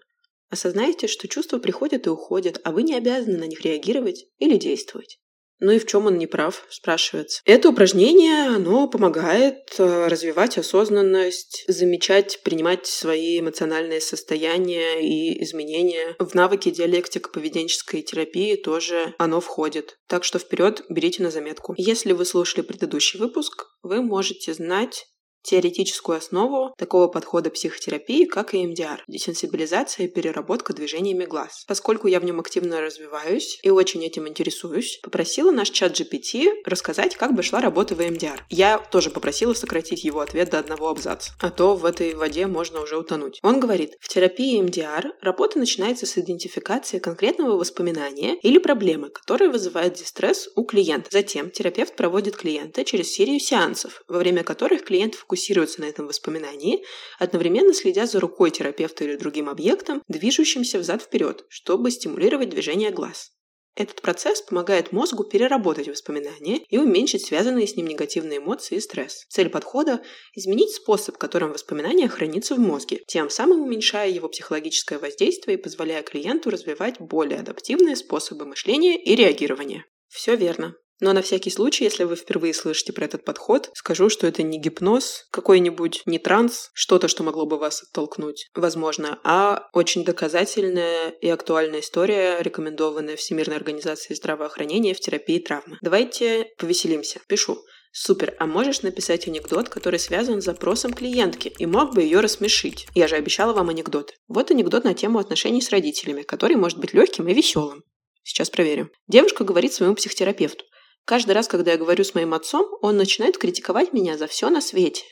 Осознайте, 0.49 1.07
что 1.07 1.27
чувства 1.27 1.57
приходят 1.57 2.07
и 2.07 2.09
уходят, 2.09 2.59
а 2.63 2.71
вы 2.71 2.83
не 2.83 2.95
обязаны 2.95 3.37
на 3.37 3.45
них 3.45 3.61
реагировать 3.61 4.25
или 4.39 4.57
действовать. 4.57 5.19
Ну 5.59 5.71
и 5.71 5.79
в 5.79 5.87
чем 5.87 6.05
он 6.05 6.17
не 6.17 6.27
прав, 6.27 6.65
спрашивается. 6.69 7.41
Это 7.45 7.69
упражнение, 7.69 8.47
оно 8.47 8.87
помогает 8.87 9.73
э, 9.79 10.07
развивать 10.07 10.57
осознанность, 10.59 11.63
замечать, 11.67 12.41
принимать 12.43 12.85
свои 12.85 13.39
эмоциональные 13.39 13.99
состояния 13.99 15.01
и 15.01 15.43
изменения. 15.43 16.15
В 16.19 16.35
навыки 16.35 16.69
диалектико-поведенческой 16.69 18.03
терапии 18.03 18.55
тоже 18.55 19.15
оно 19.17 19.41
входит. 19.41 19.97
Так 20.07 20.23
что 20.23 20.37
вперед 20.37 20.83
берите 20.89 21.23
на 21.23 21.31
заметку. 21.31 21.73
Если 21.75 22.11
вы 22.11 22.25
слушали 22.25 22.61
предыдущий 22.61 23.19
выпуск, 23.19 23.65
вы 23.81 24.03
можете 24.03 24.53
знать, 24.53 25.07
теоретическую 25.47 26.17
основу 26.17 26.73
такого 26.77 27.07
подхода 27.07 27.49
психотерапии, 27.49 28.25
как 28.25 28.53
и 28.53 28.67
МДР– 28.67 29.03
десенсибилизация 29.07 30.05
и 30.05 30.09
переработка 30.09 30.73
движениями 30.73 31.25
глаз. 31.25 31.63
Поскольку 31.67 32.07
я 32.07 32.19
в 32.19 32.25
нем 32.25 32.39
активно 32.39 32.81
развиваюсь 32.81 33.59
и 33.63 33.69
очень 33.69 34.03
этим 34.03 34.27
интересуюсь, 34.27 34.99
попросила 35.01 35.51
наш 35.51 35.69
чат 35.69 35.93
GPT 35.93 36.63
рассказать, 36.65 37.15
как 37.15 37.33
бы 37.33 37.43
шла 37.43 37.61
работа 37.61 37.95
в 37.95 38.01
МДР. 38.01 38.45
Я 38.49 38.77
тоже 38.77 39.09
попросила 39.09 39.53
сократить 39.53 40.03
его 40.03 40.19
ответ 40.19 40.49
до 40.49 40.59
одного 40.59 40.89
абзаца, 40.89 41.31
а 41.39 41.49
то 41.49 41.75
в 41.75 41.85
этой 41.85 42.13
воде 42.13 42.45
можно 42.45 42.81
уже 42.81 42.97
утонуть. 42.97 43.39
Он 43.41 43.61
говорит, 43.61 43.93
в 44.01 44.09
терапии 44.09 44.61
МДР 44.61 45.13
работа 45.21 45.59
начинается 45.59 46.05
с 46.05 46.17
идентификации 46.17 46.99
конкретного 46.99 47.57
воспоминания 47.57 48.35
или 48.41 48.57
проблемы, 48.57 49.09
которая 49.09 49.49
вызывает 49.49 49.93
дистресс 49.93 50.49
у 50.55 50.65
клиента. 50.65 51.09
Затем 51.09 51.51
терапевт 51.51 51.95
проводит 51.95 52.35
клиента 52.35 52.83
через 52.83 53.13
серию 53.13 53.39
сеансов, 53.39 54.03
во 54.09 54.17
время 54.17 54.43
которых 54.43 54.83
клиент 54.83 55.15
фокусируется 55.15 55.36
фокусируется 55.37 55.81
на 55.81 55.85
этом 55.85 56.07
воспоминании, 56.07 56.83
одновременно 57.19 57.73
следя 57.73 58.07
за 58.07 58.19
рукой 58.19 58.49
терапевта 58.49 59.03
или 59.03 59.15
другим 59.15 59.49
объектом, 59.49 60.01
движущимся 60.07 60.79
взад-вперед, 60.79 61.45
чтобы 61.47 61.91
стимулировать 61.91 62.49
движение 62.49 62.89
глаз. 62.89 63.31
Этот 63.75 64.01
процесс 64.01 64.41
помогает 64.41 64.91
мозгу 64.91 65.23
переработать 65.23 65.87
воспоминания 65.87 66.61
и 66.67 66.79
уменьшить 66.79 67.23
связанные 67.27 67.67
с 67.67 67.75
ним 67.75 67.85
негативные 67.85 68.39
эмоции 68.39 68.77
и 68.77 68.81
стресс. 68.81 69.25
Цель 69.29 69.49
подхода– 69.49 70.01
изменить 70.33 70.71
способ, 70.71 71.19
которым 71.19 71.51
воспоминание 71.51 72.07
хранится 72.07 72.55
в 72.55 72.59
мозге, 72.59 73.03
тем 73.07 73.29
самым 73.29 73.61
уменьшая 73.61 74.09
его 74.09 74.29
психологическое 74.29 74.97
воздействие 74.97 75.59
и 75.59 75.61
позволяя 75.61 76.01
клиенту 76.01 76.49
развивать 76.49 76.99
более 76.99 77.39
адаптивные 77.39 77.95
способы 77.95 78.47
мышления 78.47 78.97
и 78.97 79.15
реагирования. 79.15 79.85
Все 80.07 80.35
верно. 80.35 80.75
Но 80.99 81.13
на 81.13 81.21
всякий 81.21 81.51
случай, 81.51 81.83
если 81.83 82.03
вы 82.03 82.15
впервые 82.15 82.53
слышите 82.53 82.91
про 82.91 83.05
этот 83.05 83.23
подход, 83.23 83.69
скажу, 83.73 84.09
что 84.09 84.25
это 84.25 84.43
не 84.43 84.59
гипноз 84.59 85.27
какой-нибудь, 85.31 86.01
не 86.05 86.17
транс, 86.17 86.69
что-то, 86.73 87.07
что 87.07 87.23
могло 87.23 87.45
бы 87.45 87.57
вас 87.57 87.83
оттолкнуть, 87.83 88.47
возможно, 88.55 89.19
а 89.23 89.67
очень 89.73 90.03
доказательная 90.03 91.09
и 91.21 91.29
актуальная 91.29 91.81
история, 91.81 92.41
рекомендованная 92.41 93.15
Всемирной 93.15 93.57
организацией 93.57 94.15
здравоохранения 94.15 94.93
в 94.93 94.99
терапии 94.99 95.39
травмы. 95.39 95.77
Давайте 95.81 96.47
повеселимся. 96.57 97.21
Пишу. 97.27 97.57
Супер, 97.91 98.35
а 98.37 98.45
можешь 98.45 98.83
написать 98.83 99.27
анекдот, 99.27 99.69
который 99.69 99.99
связан 99.99 100.39
с 100.39 100.45
запросом 100.45 100.93
клиентки 100.93 101.51
и 101.57 101.65
мог 101.65 101.95
бы 101.95 102.03
ее 102.03 102.19
рассмешить? 102.19 102.87
Я 102.93 103.07
же 103.07 103.15
обещала 103.15 103.53
вам 103.53 103.69
анекдот. 103.69 104.13
Вот 104.27 104.51
анекдот 104.51 104.83
на 104.83 104.93
тему 104.93 105.17
отношений 105.17 105.61
с 105.61 105.71
родителями, 105.71 106.21
который 106.21 106.57
может 106.57 106.77
быть 106.77 106.93
легким 106.93 107.27
и 107.27 107.33
веселым. 107.33 107.83
Сейчас 108.23 108.49
проверим. 108.49 108.91
Девушка 109.07 109.43
говорит 109.43 109.73
своему 109.73 109.95
психотерапевту. 109.95 110.65
Каждый 111.07 111.31
раз, 111.31 111.47
когда 111.47 111.71
я 111.71 111.77
говорю 111.77 112.03
с 112.03 112.15
моим 112.15 112.33
отцом, 112.33 112.67
он 112.81 112.97
начинает 112.97 113.37
критиковать 113.37 113.93
меня 113.93 114.17
за 114.17 114.27
все 114.27 114.49
на 114.49 114.59
свете. 114.59 115.05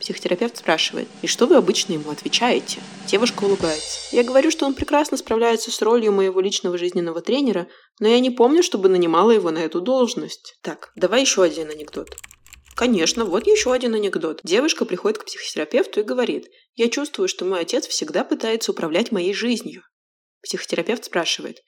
Психотерапевт 0.00 0.56
спрашивает, 0.56 1.06
и 1.20 1.26
что 1.26 1.46
вы 1.46 1.56
обычно 1.56 1.92
ему 1.92 2.10
отвечаете? 2.10 2.80
Девушка 3.06 3.44
улыбается. 3.44 4.16
Я 4.16 4.24
говорю, 4.24 4.50
что 4.50 4.64
он 4.64 4.72
прекрасно 4.72 5.18
справляется 5.18 5.70
с 5.70 5.82
ролью 5.82 6.12
моего 6.12 6.40
личного 6.40 6.78
жизненного 6.78 7.20
тренера, 7.20 7.68
но 8.00 8.08
я 8.08 8.20
не 8.20 8.30
помню, 8.30 8.62
чтобы 8.62 8.88
нанимала 8.88 9.32
его 9.32 9.50
на 9.50 9.58
эту 9.58 9.82
должность. 9.82 10.56
Так, 10.62 10.92
давай 10.96 11.20
еще 11.20 11.42
один 11.42 11.68
анекдот. 11.68 12.08
Конечно, 12.74 13.26
вот 13.26 13.46
еще 13.46 13.70
один 13.70 13.94
анекдот. 13.94 14.40
Девушка 14.44 14.86
приходит 14.86 15.18
к 15.18 15.26
психотерапевту 15.26 16.00
и 16.00 16.04
говорит, 16.04 16.46
я 16.74 16.88
чувствую, 16.88 17.28
что 17.28 17.44
мой 17.44 17.60
отец 17.60 17.86
всегда 17.86 18.24
пытается 18.24 18.72
управлять 18.72 19.12
моей 19.12 19.34
жизнью. 19.34 19.82
Психотерапевт 20.42 21.04
спрашивает, 21.04 21.58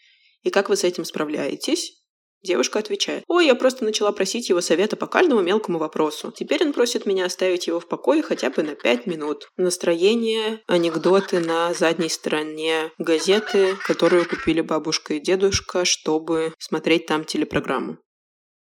и 0.45 0.49
как 0.49 0.71
вы 0.71 0.77
с 0.77 0.85
этим 0.85 1.05
справляетесь? 1.05 1.96
Девушка 2.43 2.79
отвечает, 2.79 3.25
ой, 3.27 3.47
я 3.47 3.55
просто 3.55 3.85
начала 3.85 4.13
просить 4.13 4.49
его 4.49 4.61
совета 4.61 4.97
по 4.97 5.07
каждому 5.07 5.41
мелкому 5.41 5.79
вопросу. 5.79 6.33
Теперь 6.37 6.65
он 6.65 6.73
просит 6.73 7.07
меня 7.07 7.27
оставить 7.27 7.67
его 7.67 7.81
в 7.81 7.89
покое 7.89 8.23
хотя 8.23 8.51
бы 8.51 8.63
на 8.63 8.75
пять 8.75 9.07
минут. 9.07 9.49
Настроение, 9.57 10.61
анекдоты 10.67 11.41
на 11.41 11.75
задней 11.75 12.09
стороне 12.09 12.93
газеты, 12.99 13.77
которую 13.85 14.29
купили 14.29 14.61
бабушка 14.61 15.15
и 15.15 15.21
дедушка, 15.21 15.85
чтобы 15.85 16.55
смотреть 16.59 17.07
там 17.07 17.25
телепрограмму. 17.25 17.99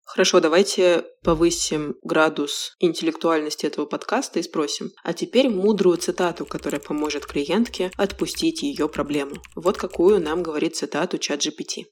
Хорошо, 0.07 0.40
давайте 0.40 1.07
повысим 1.22 1.96
градус 2.03 2.74
интеллектуальности 2.79 3.64
этого 3.64 3.87
подкаста 3.87 4.38
и 4.38 4.42
спросим. 4.42 4.90
А 5.03 5.14
теперь 5.14 5.48
мудрую 5.48 5.96
цитату, 5.96 6.44
которая 6.44 6.81
поможет 6.81 7.24
клиентке 7.24 7.90
отпустить 7.96 8.62
ее 8.62 8.88
проблему. 8.88 9.37
Вот 9.57 9.79
какую 9.79 10.20
нам 10.20 10.42
говорит 10.42 10.77
цитату 10.77 11.16
чат 11.16 11.40
GPT. 11.40 11.85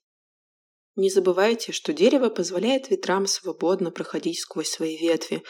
Не 0.94 1.08
забывайте, 1.08 1.72
что 1.72 1.92
дерево 1.92 2.28
позволяет 2.28 2.90
ветрам 2.90 3.26
свободно 3.26 3.90
проходить 3.90 4.40
сквозь 4.40 4.68
свои 4.68 4.96
ветви, 4.96 5.42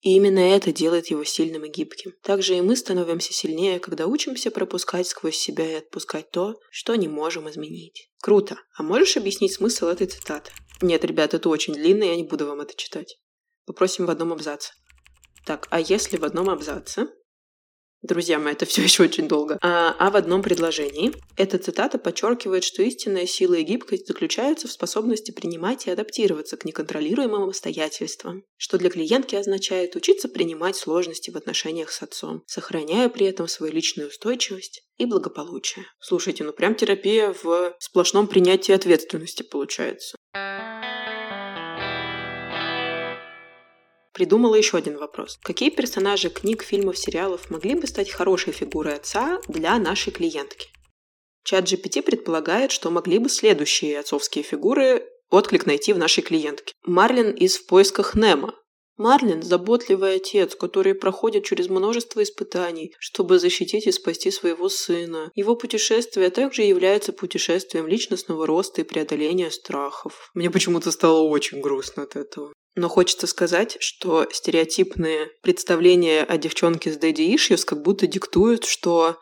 и 0.00 0.14
именно 0.14 0.38
это 0.38 0.72
делает 0.72 1.08
его 1.08 1.24
сильным 1.24 1.64
и 1.64 1.68
гибким. 1.68 2.12
Также 2.22 2.56
и 2.56 2.60
мы 2.60 2.76
становимся 2.76 3.32
сильнее, 3.32 3.80
когда 3.80 4.06
учимся 4.06 4.52
пропускать 4.52 5.08
сквозь 5.08 5.36
себя 5.36 5.68
и 5.68 5.74
отпускать 5.74 6.30
то, 6.30 6.54
что 6.70 6.94
не 6.94 7.08
можем 7.08 7.50
изменить. 7.50 8.10
Круто. 8.22 8.60
А 8.76 8.84
можешь 8.84 9.16
объяснить 9.16 9.54
смысл 9.54 9.86
этой 9.86 10.06
цитаты? 10.06 10.52
Нет, 10.80 11.04
ребят, 11.04 11.34
это 11.34 11.48
очень 11.48 11.74
длинно, 11.74 12.04
я 12.04 12.14
не 12.14 12.22
буду 12.22 12.46
вам 12.46 12.60
это 12.60 12.76
читать. 12.76 13.18
Попросим 13.64 14.06
в 14.06 14.10
одном 14.10 14.32
абзаце. 14.32 14.72
Так, 15.44 15.66
а 15.70 15.80
если 15.80 16.18
в 16.18 16.24
одном 16.24 16.50
абзаце 16.50 17.08
Друзья 18.06 18.38
мои, 18.38 18.52
это 18.52 18.66
все 18.66 18.82
еще 18.84 19.02
очень 19.02 19.26
долго. 19.26 19.58
А, 19.62 19.94
а 19.98 20.10
в 20.10 20.16
одном 20.16 20.42
предложении 20.42 21.12
эта 21.36 21.58
цитата 21.58 21.98
подчеркивает, 21.98 22.62
что 22.62 22.82
истинная 22.82 23.26
сила 23.26 23.54
и 23.54 23.64
гибкость 23.64 24.06
заключаются 24.06 24.68
в 24.68 24.72
способности 24.72 25.32
принимать 25.32 25.86
и 25.86 25.90
адаптироваться 25.90 26.56
к 26.56 26.64
неконтролируемым 26.64 27.44
обстоятельствам, 27.44 28.44
что 28.56 28.78
для 28.78 28.90
клиентки 28.90 29.34
означает 29.34 29.96
учиться 29.96 30.28
принимать 30.28 30.76
сложности 30.76 31.30
в 31.30 31.36
отношениях 31.36 31.90
с 31.90 32.02
отцом, 32.02 32.42
сохраняя 32.46 33.08
при 33.08 33.26
этом 33.26 33.48
свою 33.48 33.72
личную 33.72 34.08
устойчивость 34.08 34.84
и 34.98 35.06
благополучие. 35.06 35.84
Слушайте, 35.98 36.44
ну 36.44 36.52
прям 36.52 36.74
терапия 36.76 37.34
в 37.42 37.74
сплошном 37.80 38.28
принятии 38.28 38.72
ответственности 38.72 39.42
получается. 39.42 40.16
Придумала 44.16 44.54
еще 44.54 44.78
один 44.78 44.96
вопрос. 44.96 45.38
Какие 45.42 45.68
персонажи 45.68 46.30
книг, 46.30 46.62
фильмов, 46.62 46.96
сериалов 46.96 47.50
могли 47.50 47.74
бы 47.74 47.86
стать 47.86 48.10
хорошей 48.10 48.54
фигурой 48.54 48.94
отца 48.94 49.40
для 49.46 49.78
нашей 49.78 50.10
клиентки? 50.10 50.68
Чат 51.44 51.64
GPT 51.64 52.02
предполагает, 52.02 52.72
что 52.72 52.90
могли 52.90 53.18
бы 53.18 53.28
следующие 53.28 54.00
отцовские 54.00 54.42
фигуры 54.42 55.06
отклик 55.30 55.66
найти 55.66 55.92
в 55.92 55.98
нашей 55.98 56.22
клиентке. 56.22 56.72
Марлин 56.82 57.30
из 57.30 57.58
«В 57.58 57.66
поисках 57.66 58.14
Немо». 58.14 58.54
Марлин– 58.96 59.42
заботливый 59.42 60.14
отец, 60.14 60.54
который 60.54 60.94
проходит 60.94 61.44
через 61.44 61.68
множество 61.68 62.22
испытаний, 62.22 62.94
чтобы 62.98 63.38
защитить 63.38 63.86
и 63.86 63.92
спасти 63.92 64.30
своего 64.30 64.70
сына. 64.70 65.30
Его 65.34 65.56
путешествие 65.56 66.30
также 66.30 66.62
является 66.62 67.12
путешествием 67.12 67.86
личностного 67.86 68.46
роста 68.46 68.80
и 68.80 68.84
преодоления 68.84 69.50
страхов. 69.50 70.30
Мне 70.32 70.50
почему-то 70.50 70.90
стало 70.90 71.20
очень 71.20 71.60
грустно 71.60 72.04
от 72.04 72.16
этого. 72.16 72.54
Но 72.76 72.90
хочется 72.90 73.26
сказать, 73.26 73.78
что 73.80 74.28
стереотипные 74.30 75.30
представления 75.42 76.22
о 76.22 76.36
девчонке 76.36 76.92
с 76.92 76.98
Дэдди 76.98 77.34
Ишьюс 77.34 77.64
как 77.64 77.80
будто 77.80 78.06
диктуют, 78.06 78.64
что 78.66 79.18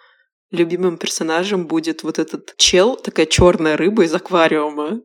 любимым 0.50 0.98
персонажем 0.98 1.68
будет 1.68 2.02
вот 2.02 2.18
этот 2.18 2.54
чел, 2.56 2.96
такая 2.96 3.26
черная 3.26 3.76
рыба 3.76 4.04
из 4.04 4.12
аквариума. 4.12 5.02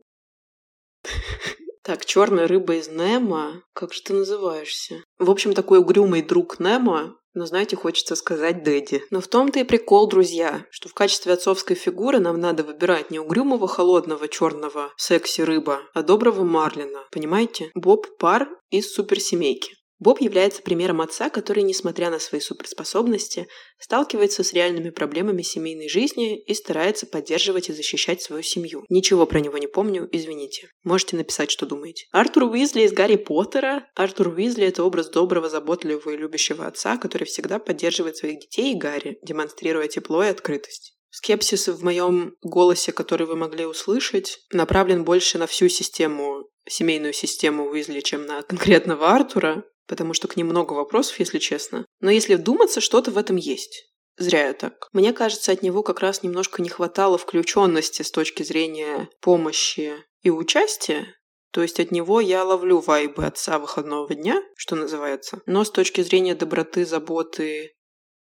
Так, 1.82 2.04
черная 2.04 2.46
рыба 2.46 2.74
из 2.74 2.88
Немо. 2.88 3.62
Как 3.72 3.94
же 3.94 4.02
ты 4.02 4.12
называешься? 4.12 5.02
В 5.18 5.30
общем, 5.30 5.54
такой 5.54 5.78
угрюмый 5.78 6.20
друг 6.20 6.60
Немо, 6.60 7.16
но, 7.34 7.46
знаете, 7.46 7.76
хочется 7.76 8.16
сказать 8.16 8.62
Дэдди. 8.62 9.02
Но 9.10 9.20
в 9.20 9.28
том-то 9.28 9.60
и 9.60 9.64
прикол, 9.64 10.08
друзья, 10.08 10.66
что 10.70 10.88
в 10.88 10.94
качестве 10.94 11.32
отцовской 11.32 11.74
фигуры 11.74 12.18
нам 12.18 12.40
надо 12.40 12.64
выбирать 12.64 13.10
не 13.10 13.18
угрюмого, 13.18 13.68
холодного, 13.68 14.28
черного 14.28 14.92
секси-рыба, 14.96 15.80
а 15.94 16.02
доброго 16.02 16.44
Марлина. 16.44 17.06
Понимаете? 17.10 17.70
Боб 17.74 18.06
Пар 18.18 18.48
из 18.70 18.92
суперсемейки. 18.92 19.79
Боб 20.00 20.22
является 20.22 20.62
примером 20.62 21.02
отца, 21.02 21.28
который, 21.28 21.62
несмотря 21.62 22.10
на 22.10 22.18
свои 22.18 22.40
суперспособности, 22.40 23.48
сталкивается 23.78 24.42
с 24.42 24.54
реальными 24.54 24.88
проблемами 24.88 25.42
семейной 25.42 25.90
жизни 25.90 26.40
и 26.40 26.54
старается 26.54 27.06
поддерживать 27.06 27.68
и 27.68 27.74
защищать 27.74 28.22
свою 28.22 28.42
семью. 28.42 28.84
Ничего 28.88 29.26
про 29.26 29.40
него 29.40 29.58
не 29.58 29.66
помню, 29.66 30.08
извините. 30.10 30.70
Можете 30.84 31.16
написать, 31.16 31.50
что 31.50 31.66
думаете. 31.66 32.06
Артур 32.12 32.44
Уизли 32.44 32.80
из 32.80 32.92
Гарри 32.92 33.16
Поттера. 33.16 33.86
Артур 33.94 34.28
Уизли– 34.28 34.64
это 34.66 34.84
образ 34.84 35.10
доброго, 35.10 35.50
заботливого 35.50 36.10
и 36.10 36.16
любящего 36.16 36.66
отца, 36.66 36.96
который 36.96 37.24
всегда 37.24 37.58
поддерживает 37.58 38.16
своих 38.16 38.40
детей 38.40 38.72
и 38.72 38.78
Гарри, 38.78 39.18
демонстрируя 39.22 39.86
тепло 39.86 40.24
и 40.24 40.28
открытость. 40.28 40.96
Скепсис 41.10 41.68
в 41.68 41.84
моем 41.84 42.36
голосе, 42.40 42.92
который 42.92 43.26
вы 43.26 43.36
могли 43.36 43.66
услышать, 43.66 44.38
направлен 44.50 45.04
больше 45.04 45.36
на 45.38 45.46
всю 45.46 45.68
систему 45.68 46.48
семейную 46.68 47.12
систему 47.12 47.66
Уизли, 47.68 48.00
чем 48.00 48.26
на 48.26 48.42
конкретного 48.42 49.10
Артура 49.10 49.64
потому 49.90 50.14
что 50.14 50.28
к 50.28 50.36
ним 50.36 50.46
много 50.46 50.72
вопросов, 50.72 51.18
если 51.18 51.40
честно. 51.40 51.84
Но 51.98 52.12
если 52.12 52.36
вдуматься, 52.36 52.80
что-то 52.80 53.10
в 53.10 53.18
этом 53.18 53.34
есть. 53.34 53.90
Зря 54.16 54.46
я 54.46 54.52
так. 54.52 54.88
Мне 54.92 55.12
кажется, 55.12 55.50
от 55.50 55.62
него 55.62 55.82
как 55.82 55.98
раз 55.98 56.22
немножко 56.22 56.62
не 56.62 56.68
хватало 56.68 57.18
включенности 57.18 58.02
с 58.02 58.12
точки 58.12 58.44
зрения 58.44 59.08
помощи 59.20 59.94
и 60.22 60.30
участия. 60.30 61.16
То 61.50 61.62
есть 61.62 61.80
от 61.80 61.90
него 61.90 62.20
я 62.20 62.44
ловлю 62.44 62.78
вайбы 62.78 63.26
отца 63.26 63.58
выходного 63.58 64.14
дня, 64.14 64.40
что 64.56 64.76
называется. 64.76 65.42
Но 65.46 65.64
с 65.64 65.72
точки 65.72 66.02
зрения 66.02 66.36
доброты, 66.36 66.86
заботы 66.86 67.72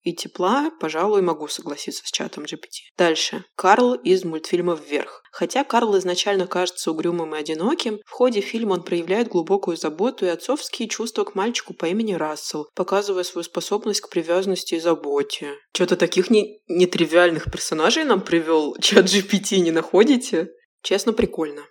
и 0.03 0.13
тепла, 0.15 0.71
пожалуй, 0.81 1.23
могу 1.23 1.49
согласиться 1.49 2.03
с 2.05 2.11
чатом 2.11 2.45
GPT. 2.45 2.91
Дальше. 2.97 3.45
Карл 3.55 3.95
из 3.95 4.25
мультфильма 4.25 4.75
«Вверх». 4.75 5.23
Хотя 5.31 5.65
Карл 5.65 5.97
изначально 5.99 6.47
кажется 6.47 6.91
угрюмым 6.91 7.35
и 7.35 7.39
одиноким, 7.39 8.01
в 8.05 8.11
ходе 8.11 8.41
фильма 8.41 8.75
он 8.75 8.83
проявляет 8.83 9.29
глубокую 9.29 9.77
заботу 9.77 10.27
и 10.27 10.29
отцовские 10.29 10.89
чувства 10.89 11.25
к 11.25 11.35
мальчику 11.35 11.73
по 11.73 11.87
имени 11.87 12.13
Рассел, 12.13 12.69
показывая 12.75 13.25
свою 13.25 13.45
способность 13.45 14.03
к 14.03 14.11
привязанности 14.11 14.75
и 14.75 14.81
заботе. 14.81 15.55
Что-то 15.75 15.97
таких 15.97 16.29
не 16.29 16.61
нетривиальных 16.69 17.51
персонажей 17.51 18.05
нам 18.05 18.21
привел 18.21 18.77
чат 18.81 19.07
GPT, 19.07 19.61
не 19.61 19.71
находите? 19.71 20.51
Честно, 20.83 21.13
прикольно. 21.13 21.63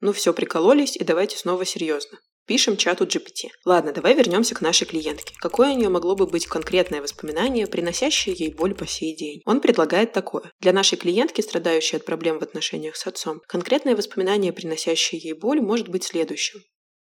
Ну 0.00 0.12
все, 0.12 0.32
прикололись, 0.32 0.96
и 0.96 1.02
давайте 1.02 1.36
снова 1.36 1.64
серьезно. 1.64 2.18
Пишем 2.48 2.78
чату 2.78 3.04
GPT. 3.04 3.50
Ладно, 3.66 3.92
давай 3.92 4.14
вернемся 4.14 4.54
к 4.54 4.62
нашей 4.62 4.86
клиентке. 4.86 5.34
Какое 5.38 5.74
у 5.74 5.76
нее 5.76 5.90
могло 5.90 6.16
бы 6.16 6.26
быть 6.26 6.46
конкретное 6.46 7.02
воспоминание, 7.02 7.66
приносящее 7.66 8.34
ей 8.34 8.54
боль 8.54 8.74
по 8.74 8.86
сей 8.86 9.14
день? 9.14 9.42
Он 9.44 9.60
предлагает 9.60 10.14
такое. 10.14 10.50
Для 10.58 10.72
нашей 10.72 10.96
клиентки, 10.96 11.42
страдающей 11.42 11.98
от 11.98 12.06
проблем 12.06 12.38
в 12.38 12.42
отношениях 12.42 12.96
с 12.96 13.06
отцом, 13.06 13.42
конкретное 13.46 13.94
воспоминание, 13.94 14.54
приносящее 14.54 15.20
ей 15.20 15.34
боль, 15.34 15.60
может 15.60 15.90
быть 15.90 16.04
следующим. 16.04 16.62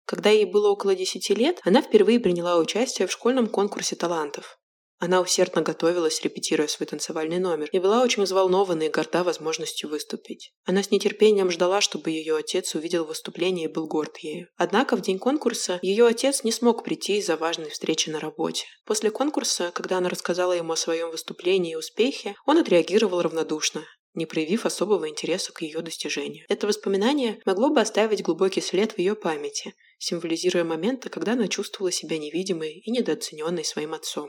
Когда 0.06 0.30
ей 0.30 0.44
было 0.44 0.72
около 0.72 0.94
10 0.94 1.30
лет, 1.30 1.62
она 1.64 1.82
впервые 1.82 2.20
приняла 2.20 2.58
участие 2.58 3.08
в 3.08 3.12
школьном 3.14 3.48
конкурсе 3.48 3.96
талантов. 3.96 4.59
Она 5.00 5.22
усердно 5.22 5.62
готовилась, 5.62 6.22
репетируя 6.22 6.68
свой 6.68 6.86
танцевальный 6.86 7.40
номер, 7.40 7.70
и 7.72 7.80
была 7.80 8.04
очень 8.04 8.24
взволнована 8.24 8.84
и 8.84 8.90
горда 8.90 9.24
возможностью 9.24 9.90
выступить. 9.90 10.52
Она 10.66 10.84
с 10.84 10.92
нетерпением 10.92 11.52
ждала, 11.52 11.80
чтобы 11.80 12.12
ее 12.12 12.36
отец 12.36 12.76
увидел 12.76 13.06
выступление 13.06 13.70
и 13.70 13.72
был 13.72 13.88
горд 13.88 14.18
ею. 14.18 14.50
Однако 14.58 14.98
в 14.98 15.02
день 15.02 15.18
конкурса 15.18 15.80
ее 15.82 16.06
отец 16.06 16.44
не 16.44 16.52
смог 16.52 16.84
прийти 16.84 17.18
из-за 17.18 17.38
важной 17.38 17.70
встречи 17.70 18.10
на 18.10 18.20
работе. 18.20 18.66
После 18.86 19.10
конкурса, 19.10 19.72
когда 19.74 20.00
она 20.00 20.10
рассказала 20.10 20.52
ему 20.52 20.74
о 20.74 20.78
своем 20.78 21.12
выступлении 21.12 21.72
и 21.72 21.78
успехе, 21.78 22.36
он 22.46 22.58
отреагировал 22.58 23.22
равнодушно, 23.22 23.86
не 24.16 24.26
проявив 24.26 24.66
особого 24.66 25.08
интереса 25.08 25.54
к 25.54 25.62
ее 25.62 25.82
достижению. 25.82 26.46
Это 26.50 26.68
воспоминание 26.68 27.40
могло 27.46 27.70
бы 27.70 27.80
оставить 27.80 28.22
глубокий 28.22 28.62
след 28.62 28.92
в 28.92 28.98
ее 28.98 29.16
памяти, 29.16 29.76
символизируя 29.98 30.66
моменты, 30.66 31.10
когда 31.10 31.34
она 31.34 31.48
чувствовала 31.48 31.92
себя 31.92 32.18
невидимой 32.18 32.80
и 32.80 32.92
недооцененной 32.92 33.64
своим 33.64 33.94
отцом. 33.94 34.29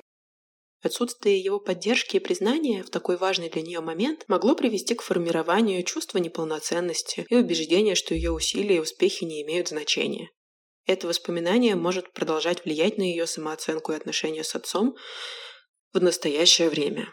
Отсутствие 0.83 1.39
его 1.39 1.61
поддержки 1.61 2.17
и 2.17 2.21
признания 2.21 2.83
в 2.83 2.89
такой 2.89 3.19
важный 3.19 3.51
для 3.51 3.61
нее 3.61 3.81
момент 3.81 4.25
могло 4.29 4.55
привести 4.55 4.95
к 4.95 5.03
формированию 5.03 5.83
чувства 5.83 6.19
неполноценности 6.19 7.27
и 7.29 7.37
убеждения, 7.37 7.95
что 7.95 8.15
ее 8.15 8.31
усилия 8.31 8.77
и 8.77 8.81
успехи 8.81 9.25
не 9.25 9.43
имеют 9.43 9.69
значения. 9.69 10.31
это 10.87 11.07
воспоминание 11.07 11.77
может 11.77 12.13
продолжать 12.13 12.65
влиять 12.65 12.97
на 12.97 13.03
ее 13.03 13.27
самооценку 13.27 13.93
и 13.93 13.97
отношения 13.97 14.43
с 14.43 14.55
отцом 14.55 14.97
в 15.93 16.01
настоящее 16.01 16.71
время. 16.71 17.13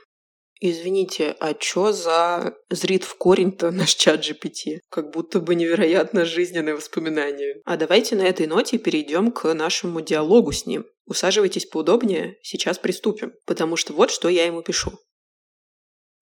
Извините, 0.60 1.36
а 1.39 1.54
чё 1.54 1.91
за 1.91 2.56
зрит 2.70 3.04
в 3.04 3.15
корень-то 3.15 3.72
наш 3.80 3.96
чат 3.96 4.22
GPT? 4.22 4.80
Как 4.89 5.12
будто 5.12 5.39
бы 5.39 5.56
невероятно 5.56 6.26
жизненные 6.26 6.76
воспоминания. 6.76 7.62
А 7.65 7.78
давайте 7.78 8.15
на 8.15 8.24
этой 8.24 8.48
ноте 8.48 8.78
перейдем 8.78 9.32
к 9.32 9.54
нашему 9.54 10.02
диалогу 10.02 10.52
с 10.52 10.65
ним. 10.65 10.86
Усаживайтесь 11.06 11.65
поудобнее, 11.65 12.38
сейчас 12.41 12.80
приступим. 12.80 13.34
Потому 13.46 13.78
что 13.78 13.93
вот 13.93 14.12
что 14.12 14.30
я 14.30 14.46
ему 14.46 14.62
пишу. 14.62 14.91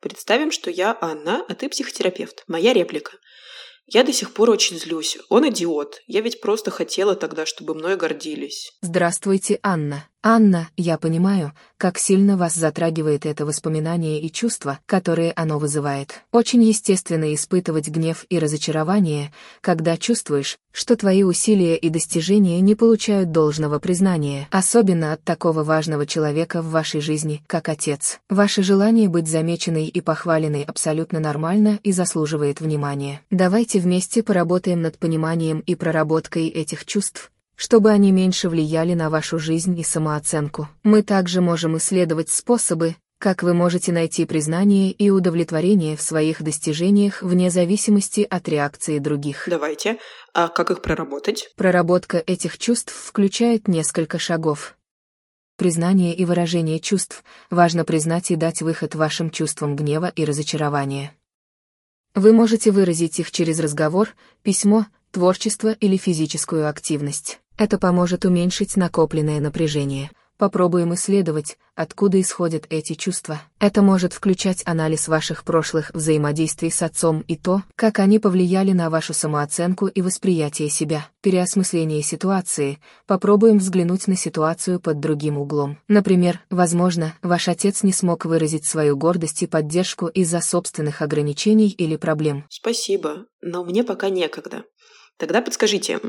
Представим, 0.02 0.52
что 0.52 0.70
я 0.70 0.96
Анна, 1.02 1.44
а 1.48 1.56
ты 1.56 1.70
психотерапевт. 1.70 2.44
Моя 2.48 2.74
реплика. 2.74 3.14
Я 3.88 4.04
до 4.04 4.12
сих 4.12 4.34
пор 4.34 4.50
очень 4.50 4.78
злюсь. 4.78 5.18
Он 5.30 5.48
идиот. 5.50 6.02
Я 6.08 6.22
ведь 6.22 6.42
просто 6.42 6.72
хотела 6.72 7.16
тогда, 7.16 7.46
чтобы 7.46 7.76
мной 7.76 7.98
гордились. 7.98 8.72
Здравствуйте, 8.82 9.60
Анна. 9.62 10.10
Анна, 10.28 10.70
я 10.76 10.98
понимаю, 10.98 11.54
как 11.78 12.00
сильно 12.00 12.36
вас 12.36 12.56
затрагивает 12.56 13.28
это 13.28 13.46
воспоминание 13.46 14.20
и 14.20 14.32
чувства, 14.32 14.80
которые 14.88 15.32
оно 15.36 15.60
вызывает. 15.60 16.24
Очень 16.32 16.64
естественно 16.64 17.32
испытывать 17.36 17.90
гнев 17.90 18.26
и 18.30 18.40
разочарование, 18.40 19.32
когда 19.62 19.98
чувствуешь, 19.98 20.58
что 20.72 20.96
твои 20.96 21.22
усилия 21.22 21.78
и 21.78 21.90
достижения 21.90 22.60
не 22.60 22.74
получают 22.74 23.32
должного 23.32 23.78
признания, 23.78 24.48
особенно 24.50 25.14
от 25.14 25.24
такого 25.24 25.64
важного 25.64 26.08
человека 26.08 26.64
в 26.64 26.72
вашей 26.72 27.02
жизни, 27.02 27.44
как 27.46 27.70
отец. 27.70 28.20
Ваше 28.28 28.64
желание 28.64 29.08
быть 29.08 29.28
замеченной 29.28 29.86
и 29.86 30.02
похваленной 30.02 30.64
абсолютно 30.64 31.20
нормально 31.20 31.80
и 31.84 31.92
заслуживает 31.92 32.62
внимания. 32.62 33.22
Давайте 33.30 33.80
вместе 33.80 34.24
поработаем 34.24 34.82
над 34.82 34.98
пониманием 34.98 35.60
и 35.60 35.76
проработкой 35.76 36.48
этих 36.48 36.86
чувств, 36.86 37.32
чтобы 37.56 37.92
они 37.92 38.12
меньше 38.12 38.50
влияли 38.50 38.94
на 38.94 39.10
вашу 39.10 39.40
жизнь 39.40 39.80
и 39.80 39.84
самооценку. 39.84 40.68
Мы 40.84 41.04
также 41.04 41.42
можем 41.42 41.78
исследовать 41.78 42.30
способы, 42.30 42.96
как 43.18 43.44
вы 43.44 43.54
можете 43.54 43.92
найти 43.92 44.26
признание 44.26 44.92
и 44.92 45.10
удовлетворение 45.10 45.96
в 45.96 46.02
своих 46.02 46.44
достижениях 46.44 47.22
вне 47.22 47.50
зависимости 47.50 48.28
от 48.30 48.48
реакции 48.50 49.00
других. 49.00 49.46
Давайте. 49.48 49.98
А 50.34 50.48
как 50.50 50.72
их 50.72 50.82
проработать? 50.82 51.50
Проработка 51.56 52.22
этих 52.26 52.58
чувств 52.58 52.94
включает 52.94 53.68
несколько 53.68 54.20
шагов. 54.20 54.78
Признание 55.58 56.14
и 56.14 56.26
выражение 56.26 56.80
чувств. 56.80 57.24
Важно 57.50 57.86
признать 57.86 58.30
и 58.32 58.36
дать 58.36 58.62
выход 58.62 58.94
вашим 58.96 59.30
чувствам 59.30 59.76
гнева 59.76 60.12
и 60.14 60.26
разочарования. 60.26 61.16
Вы 62.14 62.34
можете 62.34 62.72
выразить 62.72 63.20
их 63.20 63.32
через 63.32 63.60
разговор, 63.60 64.10
письмо, 64.44 64.86
творчество 65.12 65.72
или 65.72 65.96
физическую 65.96 66.68
активность. 66.68 67.40
Это 67.58 67.78
поможет 67.78 68.26
уменьшить 68.26 68.76
накопленное 68.76 69.40
напряжение. 69.40 70.12
Попробуем 70.38 70.94
исследовать, 70.94 71.58
откуда 71.76 72.20
исходят 72.20 72.66
эти 72.70 72.94
чувства. 72.94 73.42
Это 73.58 73.82
может 73.82 74.12
включать 74.12 74.64
анализ 74.66 75.08
ваших 75.08 75.46
прошлых 75.46 75.92
взаимодействий 75.94 76.70
с 76.70 76.82
отцом 76.82 77.24
и 77.28 77.38
то, 77.38 77.64
как 77.78 78.00
они 78.00 78.20
повлияли 78.20 78.74
на 78.74 78.90
вашу 78.90 79.14
самооценку 79.14 79.88
и 79.88 80.02
восприятие 80.02 80.70
себя. 80.70 81.08
Переосмысление 81.22 82.02
ситуации. 82.02 82.80
Попробуем 83.08 83.60
взглянуть 83.60 84.08
на 84.08 84.18
ситуацию 84.18 84.82
под 84.82 85.00
другим 85.00 85.38
углом. 85.38 85.78
Например, 85.88 86.42
возможно, 86.50 87.14
ваш 87.22 87.48
отец 87.48 87.82
не 87.84 87.94
смог 87.94 88.26
выразить 88.26 88.66
свою 88.66 88.98
гордость 88.98 89.42
и 89.44 89.48
поддержку 89.48 90.08
из-за 90.08 90.42
собственных 90.42 91.02
ограничений 91.02 91.70
или 91.70 91.96
проблем. 91.96 92.46
Спасибо, 92.50 93.26
но 93.42 93.64
мне 93.64 93.86
пока 93.86 94.10
некогда. 94.10 94.66
Тогда 95.18 95.42
подскажите, 95.42 96.00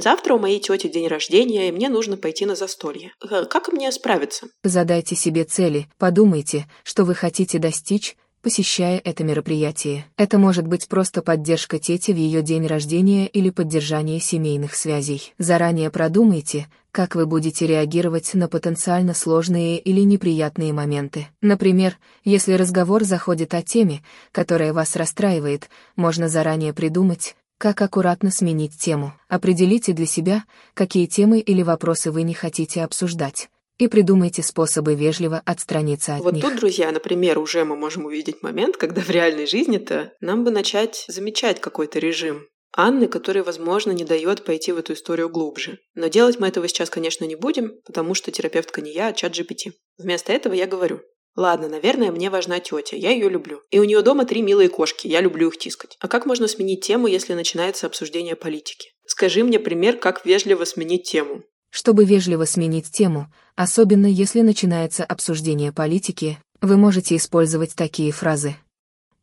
завтра 0.00 0.34
у 0.34 0.38
моей 0.38 0.58
тети 0.58 0.88
день 0.88 1.06
рождения, 1.06 1.68
и 1.68 1.72
мне 1.72 1.88
нужно 1.88 2.16
пойти 2.16 2.46
на 2.46 2.54
застолье. 2.54 3.12
Как 3.50 3.68
мне 3.68 3.92
справиться? 3.92 4.46
Задайте 4.62 5.14
себе 5.16 5.44
цели, 5.44 5.86
подумайте, 5.98 6.66
что 6.82 7.04
вы 7.04 7.14
хотите 7.14 7.58
достичь, 7.58 8.16
посещая 8.40 9.00
это 9.02 9.24
мероприятие. 9.24 10.06
Это 10.16 10.38
может 10.38 10.66
быть 10.66 10.88
просто 10.88 11.22
поддержка 11.22 11.78
тети 11.78 12.12
в 12.12 12.16
ее 12.16 12.42
день 12.42 12.66
рождения 12.66 13.26
или 13.26 13.50
поддержание 13.50 14.20
семейных 14.20 14.74
связей. 14.74 15.34
Заранее 15.38 15.90
продумайте, 15.90 16.66
как 16.90 17.16
вы 17.16 17.26
будете 17.26 17.66
реагировать 17.66 18.34
на 18.34 18.48
потенциально 18.48 19.14
сложные 19.14 19.78
или 19.78 20.00
неприятные 20.02 20.72
моменты. 20.72 21.26
Например, 21.40 21.98
если 22.24 22.52
разговор 22.52 23.04
заходит 23.04 23.52
о 23.54 23.62
теме, 23.62 24.02
которая 24.30 24.72
вас 24.72 24.94
расстраивает, 24.94 25.68
можно 25.96 26.28
заранее 26.28 26.72
придумать, 26.72 27.34
как 27.64 27.80
аккуратно 27.80 28.30
сменить 28.30 28.78
тему? 28.78 29.14
Определите 29.26 29.94
для 29.94 30.04
себя, 30.04 30.44
какие 30.74 31.06
темы 31.06 31.40
или 31.40 31.62
вопросы 31.62 32.10
вы 32.10 32.20
не 32.20 32.34
хотите 32.34 32.84
обсуждать. 32.84 33.48
И 33.78 33.88
придумайте 33.88 34.42
способы 34.42 34.94
вежливо 34.94 35.40
отстраниться 35.46 36.16
от 36.16 36.24
вот 36.24 36.34
них. 36.34 36.44
Вот 36.44 36.50
тут, 36.50 36.60
друзья, 36.60 36.92
например, 36.92 37.38
уже 37.38 37.64
мы 37.64 37.74
можем 37.74 38.04
увидеть 38.04 38.42
момент, 38.42 38.76
когда 38.76 39.00
в 39.00 39.08
реальной 39.08 39.46
жизни-то 39.46 40.12
нам 40.20 40.44
бы 40.44 40.50
начать 40.50 41.06
замечать 41.08 41.58
какой-то 41.62 41.98
режим. 41.98 42.46
Анны, 42.76 43.08
который, 43.08 43.42
возможно, 43.42 43.92
не 43.92 44.04
дает 44.04 44.44
пойти 44.44 44.70
в 44.72 44.76
эту 44.76 44.92
историю 44.92 45.30
глубже. 45.30 45.78
Но 45.94 46.08
делать 46.08 46.38
мы 46.38 46.48
этого 46.48 46.68
сейчас, 46.68 46.90
конечно, 46.90 47.24
не 47.24 47.34
будем, 47.34 47.80
потому 47.86 48.12
что 48.12 48.30
терапевтка 48.30 48.82
не 48.82 48.92
я, 48.92 49.06
а 49.06 49.12
чат 49.14 49.32
GPT. 49.32 49.72
Вместо 49.96 50.34
этого 50.34 50.52
я 50.52 50.66
говорю, 50.66 51.00
Ладно, 51.36 51.68
наверное, 51.68 52.12
мне 52.12 52.30
важна 52.30 52.60
тетя, 52.60 52.96
я 52.96 53.10
ее 53.10 53.28
люблю. 53.28 53.60
И 53.70 53.80
у 53.80 53.84
нее 53.84 54.02
дома 54.02 54.24
три 54.24 54.40
милые 54.40 54.68
кошки, 54.68 55.08
я 55.08 55.20
люблю 55.20 55.48
их 55.48 55.58
тискать. 55.58 55.96
А 56.00 56.06
как 56.06 56.26
можно 56.26 56.46
сменить 56.46 56.82
тему, 56.82 57.08
если 57.08 57.34
начинается 57.34 57.86
обсуждение 57.86 58.36
политики? 58.36 58.90
Скажи 59.06 59.42
мне 59.42 59.58
пример, 59.58 59.96
как 59.96 60.24
вежливо 60.24 60.64
сменить 60.64 61.10
тему. 61.10 61.42
Чтобы 61.70 62.04
вежливо 62.04 62.44
сменить 62.44 62.92
тему, 62.92 63.32
особенно 63.56 64.06
если 64.06 64.42
начинается 64.42 65.04
обсуждение 65.04 65.72
политики, 65.72 66.38
вы 66.60 66.76
можете 66.76 67.16
использовать 67.16 67.74
такие 67.74 68.12
фразы. 68.12 68.54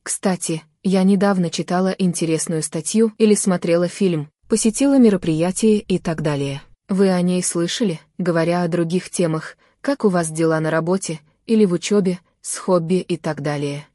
Кстати, 0.04 0.63
я 0.84 1.04
недавно 1.04 1.50
читала 1.50 1.95
интересную 1.97 2.62
статью 2.62 3.13
или 3.17 3.36
смотрела 3.36 3.88
фильм, 3.88 4.30
посетила 4.50 5.00
мероприятие 5.00 5.80
и 5.80 5.97
так 5.97 6.21
далее. 6.21 6.62
Вы 6.89 7.10
о 7.10 7.21
ней 7.21 7.41
слышали, 7.41 8.02
говоря 8.17 8.63
о 8.63 8.67
других 8.67 9.10
темах, 9.10 9.56
как 9.80 10.04
у 10.04 10.10
вас 10.10 10.30
дела 10.30 10.60
на 10.60 10.71
работе, 10.71 11.21
или 11.45 11.65
в 11.65 11.73
учебе, 11.73 12.19
с 12.41 12.58
хобби 12.58 12.95
и 12.95 13.17
так 13.17 13.41
далее. 13.41 13.88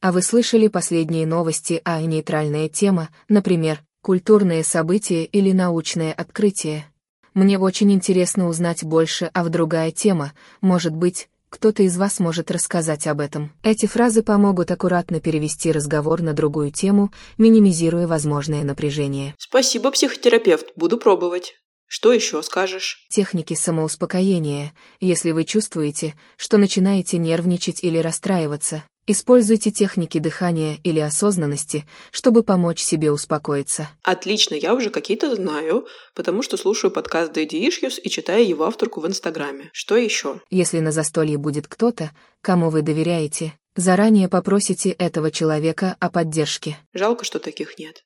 А 0.00 0.12
вы 0.12 0.22
слышали 0.22 0.68
последние 0.68 1.26
новости, 1.26 1.80
а 1.84 2.00
нейтральная 2.00 2.68
тема, 2.68 3.08
например, 3.28 3.82
культурные 4.02 4.62
события 4.62 5.24
или 5.24 5.52
научное 5.52 6.12
открытие? 6.12 6.86
Мне 7.34 7.58
очень 7.58 7.92
интересно 7.92 8.48
узнать 8.48 8.84
больше, 8.84 9.30
а 9.34 9.44
в 9.44 9.48
другая 9.48 9.90
тема, 9.90 10.32
может 10.60 10.94
быть, 10.94 11.28
кто-то 11.48 11.82
из 11.82 11.96
вас 11.96 12.18
может 12.18 12.50
рассказать 12.50 13.06
об 13.06 13.20
этом. 13.20 13.52
Эти 13.62 13.86
фразы 13.86 14.22
помогут 14.22 14.70
аккуратно 14.70 15.20
перевести 15.20 15.72
разговор 15.72 16.22
на 16.22 16.32
другую 16.32 16.70
тему, 16.70 17.12
минимизируя 17.38 18.06
возможное 18.06 18.62
напряжение. 18.62 19.34
Спасибо, 19.38 19.90
психотерапевт, 19.90 20.66
буду 20.76 20.98
пробовать. 20.98 21.54
Что 21.86 22.12
еще 22.12 22.42
скажешь? 22.42 23.06
Техники 23.08 23.54
самоуспокоения. 23.54 24.72
Если 25.00 25.30
вы 25.30 25.44
чувствуете, 25.44 26.14
что 26.36 26.58
начинаете 26.58 27.16
нервничать 27.18 27.84
или 27.84 27.98
расстраиваться, 27.98 28.82
используйте 29.06 29.70
техники 29.70 30.18
дыхания 30.18 30.78
или 30.82 30.98
осознанности, 30.98 31.86
чтобы 32.10 32.42
помочь 32.42 32.80
себе 32.80 33.12
успокоиться. 33.12 33.88
Отлично, 34.02 34.54
я 34.54 34.74
уже 34.74 34.90
какие-то 34.90 35.34
знаю, 35.36 35.86
потому 36.14 36.42
что 36.42 36.56
слушаю 36.56 36.90
подкаст 36.90 37.36
Daddy 37.36 37.68
Issues 37.68 38.00
и 38.00 38.10
читаю 38.10 38.46
его 38.46 38.64
авторку 38.64 39.00
в 39.00 39.06
Инстаграме. 39.06 39.70
Что 39.72 39.96
еще? 39.96 40.40
Если 40.50 40.80
на 40.80 40.90
застолье 40.90 41.38
будет 41.38 41.68
кто-то, 41.68 42.10
кому 42.40 42.70
вы 42.70 42.82
доверяете, 42.82 43.54
заранее 43.76 44.28
попросите 44.28 44.90
этого 44.90 45.30
человека 45.30 45.96
о 46.00 46.10
поддержке. 46.10 46.78
Жалко, 46.92 47.24
что 47.24 47.38
таких 47.38 47.78
нет. 47.78 48.02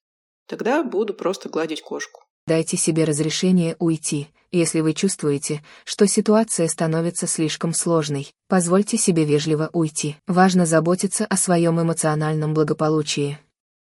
Тогда 0.47 0.83
буду 0.83 1.15
просто 1.15 1.49
гладить 1.49 1.81
кошку. 1.81 2.21
Дайте 2.47 2.77
себе 2.77 3.05
разрешение 3.05 3.77
уйти, 3.79 4.29
если 4.51 4.81
вы 4.81 4.95
чувствуете, 4.95 5.63
что 5.85 6.07
ситуация 6.07 6.69
становится 6.69 7.27
слишком 7.27 7.73
сложной. 7.73 8.33
Позвольте 8.49 8.97
себе 8.97 9.25
вежливо 9.25 9.71
уйти. 9.73 10.17
Важно 10.27 10.67
заботиться 10.67 11.27
о 11.27 11.37
своем 11.37 11.81
эмоциональном 11.81 12.55
благополучии. 12.55 13.39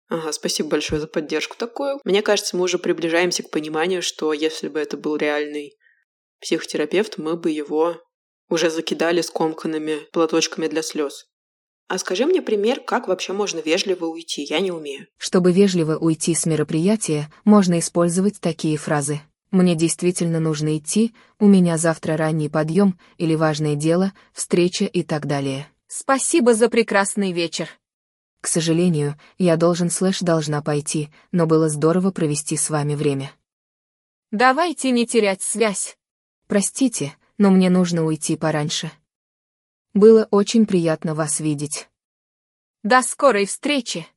Ага, 0.09 0.31
спасибо 0.33 0.69
большое 0.69 0.99
за 0.99 1.07
поддержку 1.07 1.55
такую. 1.57 1.99
Мне 2.03 2.21
кажется, 2.21 2.57
мы 2.57 2.63
уже 2.63 2.77
приближаемся 2.77 3.43
к 3.43 3.49
пониманию, 3.49 4.01
что 4.01 4.33
если 4.33 4.67
бы 4.67 4.79
это 4.79 4.97
был 4.97 5.15
реальный 5.15 5.77
психотерапевт, 6.41 7.17
мы 7.17 7.37
бы 7.37 7.49
его 7.49 7.97
уже 8.49 8.69
закидали 8.69 9.21
скомканными 9.21 9.99
платочками 10.11 10.67
для 10.67 10.83
слез. 10.83 11.30
А 11.91 11.97
скажи 11.97 12.25
мне 12.25 12.41
пример, 12.41 12.79
как 12.79 13.09
вообще 13.09 13.33
можно 13.33 13.59
вежливо 13.59 14.05
уйти, 14.05 14.47
я 14.49 14.61
не 14.61 14.71
умею. 14.71 15.07
Чтобы 15.17 15.51
вежливо 15.51 15.97
уйти 15.97 16.33
с 16.33 16.45
мероприятия, 16.45 17.29
можно 17.43 17.79
использовать 17.79 18.39
такие 18.39 18.77
фразы. 18.77 19.19
«Мне 19.51 19.75
действительно 19.75 20.39
нужно 20.39 20.77
идти, 20.77 21.13
у 21.37 21.47
меня 21.47 21.77
завтра 21.77 22.15
ранний 22.15 22.47
подъем 22.47 22.97
или 23.17 23.35
важное 23.35 23.75
дело, 23.75 24.13
встреча 24.31 24.85
и 24.85 25.03
так 25.03 25.25
далее». 25.25 25.67
«Спасибо 25.87 26.53
за 26.53 26.69
прекрасный 26.69 27.33
вечер». 27.33 27.67
К 28.39 28.47
сожалению, 28.47 29.19
я 29.37 29.57
должен 29.57 29.89
слэш 29.89 30.21
должна 30.21 30.61
пойти, 30.61 31.09
но 31.33 31.45
было 31.45 31.67
здорово 31.67 32.11
провести 32.11 32.55
с 32.55 32.69
вами 32.69 32.95
время. 32.95 33.33
Давайте 34.31 34.91
не 34.91 35.05
терять 35.05 35.41
связь. 35.41 35.97
Простите, 36.47 37.17
но 37.37 37.51
мне 37.51 37.69
нужно 37.69 38.05
уйти 38.05 38.37
пораньше. 38.37 38.91
Было 39.93 40.27
очень 40.31 40.65
приятно 40.65 41.15
вас 41.15 41.39
видеть. 41.39 41.89
До 42.83 43.01
скорой 43.01 43.45
встречи! 43.45 44.07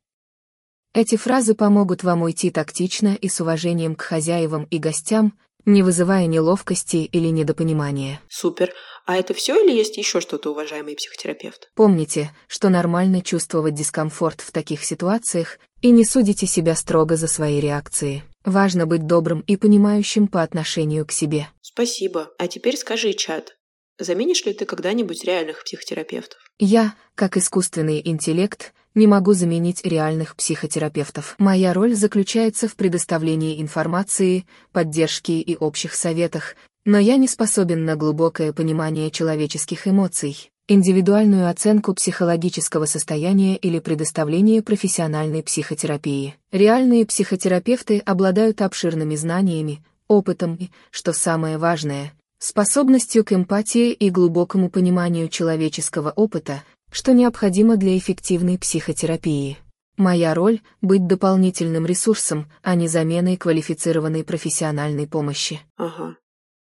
Эти 0.95 1.17
фразы 1.17 1.55
помогут 1.55 2.05
вам 2.05 2.23
уйти 2.23 2.51
тактично 2.51 3.15
и 3.21 3.29
с 3.29 3.41
уважением 3.41 3.97
к 3.97 4.03
хозяевам 4.03 4.65
и 4.71 4.79
гостям, 4.79 5.37
не 5.67 5.83
вызывая 5.83 6.27
неловкости 6.27 6.99
или 6.99 7.29
недопонимания. 7.29 8.21
Супер. 8.29 8.73
А 9.07 9.17
это 9.17 9.35
все 9.35 9.63
или 9.63 9.77
есть 9.77 9.97
еще 9.97 10.21
что-то, 10.21 10.53
уважаемый 10.53 10.95
психотерапевт? 10.95 11.71
Помните, 11.75 12.31
что 12.47 12.69
нормально 12.69 13.21
чувствовать 13.21 13.75
дискомфорт 13.75 14.41
в 14.41 14.53
таких 14.53 14.85
ситуациях, 14.85 15.59
и 15.83 15.91
не 15.91 16.05
судите 16.05 16.47
себя 16.47 16.75
строго 16.75 17.17
за 17.17 17.27
свои 17.27 17.61
реакции. 17.61 18.23
Важно 18.45 18.87
быть 18.87 19.07
добрым 19.07 19.41
и 19.41 19.57
понимающим 19.57 20.29
по 20.29 20.43
отношению 20.43 21.05
к 21.05 21.13
себе. 21.13 21.49
Спасибо. 21.61 22.31
А 22.39 22.49
теперь 22.49 22.77
скажи, 22.77 23.13
чат, 23.13 23.57
заменишь 23.99 24.45
ли 24.45 24.53
ты 24.53 24.65
когда-нибудь 24.65 25.25
реальных 25.25 25.65
психотерапевтов? 25.65 26.39
Я, 26.59 26.95
как 27.15 27.37
искусственный 27.37 28.01
интеллект, 28.05 28.73
не 28.95 29.07
могу 29.07 29.33
заменить 29.33 29.85
реальных 29.85 30.37
психотерапевтов. 30.37 31.35
Моя 31.39 31.73
роль 31.73 31.95
заключается 31.95 32.69
в 32.69 32.77
предоставлении 32.77 33.61
информации, 33.61 34.47
поддержке 34.73 35.41
и 35.41 35.57
общих 35.57 35.95
советах, 35.95 36.55
но 36.85 36.99
я 36.99 37.17
не 37.17 37.27
способен 37.27 37.85
на 37.85 37.97
глубокое 37.97 38.53
понимание 38.53 39.11
человеческих 39.11 39.89
эмоций, 39.89 40.51
индивидуальную 40.69 41.49
оценку 41.49 41.95
психологического 41.95 42.87
состояния 42.87 43.57
или 43.57 43.81
предоставление 43.81 44.63
профессиональной 44.63 45.43
психотерапии. 45.43 46.37
Реальные 46.53 47.07
психотерапевты 47.07 47.99
обладают 47.99 48.63
обширными 48.63 49.17
знаниями, 49.17 49.85
опытом 50.09 50.55
и, 50.55 50.71
что 50.91 51.13
самое 51.13 51.59
важное, 51.59 52.13
способностью 52.39 53.25
к 53.25 53.33
эмпатии 53.33 53.93
и 53.93 54.11
глубокому 54.11 54.71
пониманию 54.71 55.29
человеческого 55.29 56.11
опыта, 56.11 56.63
что 56.91 57.13
необходимо 57.13 57.77
для 57.77 57.97
эффективной 57.99 58.59
психотерапии. 58.59 59.59
Моя 59.97 60.35
роль— 60.35 60.61
быть 60.83 61.07
дополнительным 61.07 61.87
ресурсом, 61.87 62.51
а 62.63 62.75
не 62.75 62.89
заменой 62.89 63.37
квалифицированной 63.37 64.25
профессиональной 64.25 65.07
помощи. 65.07 65.61
Ага. 65.77 66.17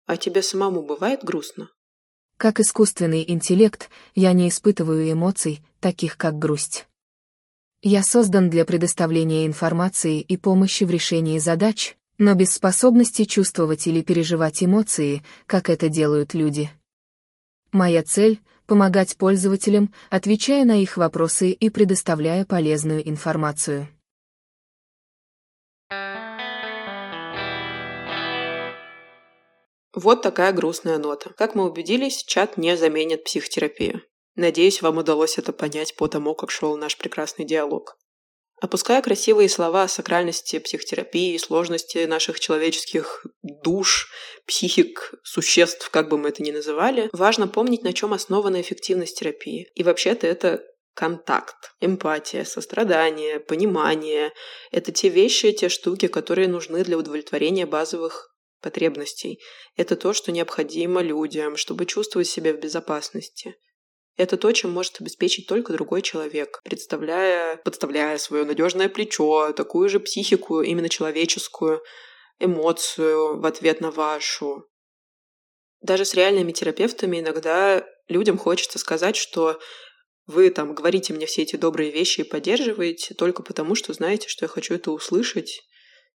А 0.07 0.17
тебе 0.17 0.43
самому 0.43 0.83
бывает 0.83 1.23
грустно? 1.23 1.71
Как 2.37 2.59
искусственный 2.59 3.23
интеллект, 3.29 3.91
я 4.15 4.33
не 4.33 4.49
испытываю 4.49 5.13
эмоций, 5.13 5.63
таких 5.81 6.17
как 6.17 6.39
грусть. 6.39 6.87
Я 7.83 8.03
создан 8.03 8.51
для 8.51 8.65
предоставления 8.65 9.47
информации 9.47 10.21
и 10.21 10.37
помощи 10.37 10.85
в 10.85 10.91
решении 10.91 11.39
задач, 11.39 11.97
но 12.21 12.35
без 12.35 12.53
способности 12.53 13.25
чувствовать 13.25 13.87
или 13.87 14.03
переживать 14.03 14.63
эмоции, 14.63 15.25
как 15.47 15.71
это 15.71 15.89
делают 15.89 16.35
люди. 16.35 16.71
Моя 17.73 18.03
цель 18.03 18.41
помогать 18.67 19.17
пользователям, 19.17 19.93
отвечая 20.11 20.67
на 20.67 20.81
их 20.81 20.99
вопросы 20.99 21.51
и 21.51 21.71
предоставляя 21.71 22.45
полезную 22.45 23.09
информацию. 23.09 23.89
Вот 29.95 30.21
такая 30.23 30.53
грустная 30.53 30.99
нота. 30.99 31.31
Как 31.31 31.55
мы 31.55 31.65
убедились, 31.65 32.23
чат 32.23 32.59
не 32.59 32.77
заменит 32.77 33.25
психотерапию. 33.25 34.03
Надеюсь, 34.37 34.83
вам 34.83 34.99
удалось 34.99 35.39
это 35.39 35.55
понять 35.55 35.97
по 35.97 36.07
тому, 36.07 36.35
как 36.35 36.51
шел 36.51 36.77
наш 36.77 36.99
прекрасный 36.99 37.47
диалог. 37.47 37.97
Опуская 38.61 39.01
красивые 39.01 39.49
слова 39.49 39.85
о 39.85 39.89
сакральности 39.89 40.59
психотерапии, 40.59 41.39
сложности 41.39 42.05
наших 42.05 42.41
человеческих 42.41 43.25
душ, 43.43 44.11
психик, 44.47 45.15
существ, 45.23 45.89
как 45.91 46.11
бы 46.11 46.19
мы 46.19 46.29
это 46.29 46.43
ни 46.43 46.51
называли, 46.51 47.09
важно 47.13 47.49
помнить, 47.49 47.83
на 47.83 47.95
чем 47.95 48.13
основана 48.13 48.61
эффективность 48.61 49.19
терапии. 49.19 49.71
И 49.75 49.83
вообще-то 49.83 50.27
это 50.27 50.63
контакт, 50.93 51.73
эмпатия, 51.81 52.45
сострадание, 52.45 53.41
понимание. 53.41 54.33
Это 54.71 54.93
те 54.93 55.09
вещи, 55.09 55.53
те 55.53 55.71
штуки, 55.71 56.09
которые 56.09 56.49
нужны 56.49 56.85
для 56.85 56.99
удовлетворения 56.99 57.65
базовых 57.65 58.31
потребностей. 58.61 59.41
Это 59.77 59.97
то, 59.97 60.13
что 60.13 60.33
необходимо 60.33 61.01
людям, 61.01 61.57
чтобы 61.57 61.87
чувствовать 61.87 62.29
себя 62.29 62.53
в 62.53 62.61
безопасности. 62.61 63.57
Это 64.17 64.37
то, 64.37 64.53
чем 64.53 64.71
может 64.73 65.01
обеспечить 65.01 65.47
только 65.47 65.73
другой 65.73 66.03
человек, 66.03 66.61
представляя, 66.65 67.57
подставляя 67.57 68.19
свое 68.19 68.45
надежное 68.45 68.89
плечо, 68.89 69.53
такую 69.53 69.89
же 69.89 70.01
психику, 70.01 70.61
именно 70.61 70.89
человеческую, 70.89 71.83
эмоцию 72.39 73.41
в 73.41 73.47
ответ 73.47 73.81
на 73.81 73.91
вашу. 73.91 74.67
Даже 75.81 76.05
с 76.05 76.15
реальными 76.15 76.53
терапевтами 76.53 77.21
иногда 77.21 77.87
людям 78.09 78.37
хочется 78.37 78.79
сказать, 78.79 79.17
что 79.17 79.59
вы 80.27 80.51
там 80.51 80.75
говорите 80.75 81.13
мне 81.13 81.27
все 81.27 81.43
эти 81.43 81.57
добрые 81.57 81.91
вещи 81.91 82.21
и 82.21 82.25
поддерживаете 82.25 83.15
только 83.15 83.43
потому, 83.43 83.75
что 83.75 83.93
знаете, 83.93 84.29
что 84.29 84.45
я 84.45 84.49
хочу 84.49 84.75
это 84.75 84.91
услышать, 84.91 85.63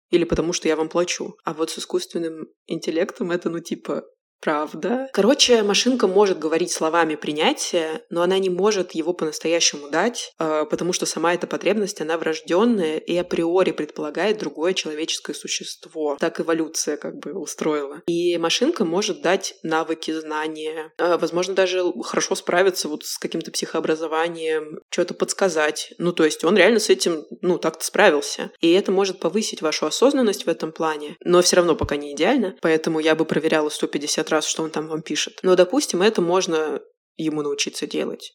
или 0.09 0.23
потому 0.23 0.53
что 0.53 0.67
я 0.67 0.75
вам 0.75 0.89
плачу. 0.89 1.35
А 1.43 1.53
вот 1.53 1.71
с 1.71 1.79
искусственным 1.79 2.47
интеллектом 2.67 3.31
это, 3.31 3.49
ну, 3.49 3.59
типа, 3.59 4.03
Правда. 4.41 5.09
Короче, 5.11 5.63
машинка 5.63 6.07
может 6.07 6.37
говорить 6.37 6.71
словами 6.71 7.15
принятия, 7.15 8.01
но 8.09 8.21
она 8.21 8.37
не 8.37 8.49
может 8.49 8.91
его 8.91 9.13
по-настоящему 9.13 9.89
дать, 9.89 10.33
э, 10.39 10.65
потому 10.69 10.93
что 10.93 11.05
сама 11.05 11.33
эта 11.33 11.47
потребность, 11.47 11.99
она 12.01 12.17
врожденная 12.17 12.97
и 12.97 13.17
априори 13.17 13.71
предполагает 13.71 14.37
другое 14.37 14.73
человеческое 14.73 15.33
существо. 15.33 16.17
Так 16.19 16.39
эволюция 16.39 16.97
как 16.97 17.17
бы 17.17 17.33
устроила. 17.33 18.01
И 18.05 18.37
машинка 18.37 18.85
может 18.85 19.21
дать 19.21 19.55
навыки, 19.63 20.11
знания, 20.11 20.91
э, 20.97 21.17
возможно, 21.17 21.55
даже 21.55 21.83
хорошо 22.03 22.35
справиться 22.35 22.87
вот 22.87 23.03
с 23.03 23.17
каким-то 23.17 23.51
психообразованием, 23.51 24.79
что-то 24.91 25.15
подсказать. 25.15 25.93
Ну, 25.97 26.11
то 26.11 26.23
есть 26.23 26.43
он 26.43 26.55
реально 26.55 26.79
с 26.79 26.89
этим, 26.89 27.25
ну, 27.41 27.57
так-то 27.57 27.83
справился. 27.83 28.51
И 28.59 28.71
это 28.73 28.91
может 28.91 29.19
повысить 29.19 29.61
вашу 29.61 29.87
осознанность 29.87 30.45
в 30.45 30.49
этом 30.49 30.71
плане, 30.71 31.17
но 31.23 31.41
все 31.41 31.55
равно 31.55 31.75
пока 31.75 31.95
не 31.95 32.13
идеально, 32.13 32.55
поэтому 32.61 32.99
я 32.99 33.15
бы 33.15 33.25
проверяла 33.25 33.69
150 33.69 34.24
раз, 34.31 34.45
что 34.45 34.63
он 34.63 34.71
там 34.71 34.87
вам 34.87 35.01
пишет. 35.01 35.39
Но, 35.43 35.55
допустим, 35.55 36.01
это 36.01 36.21
можно 36.21 36.81
ему 37.17 37.41
научиться 37.41 37.87
делать. 37.87 38.33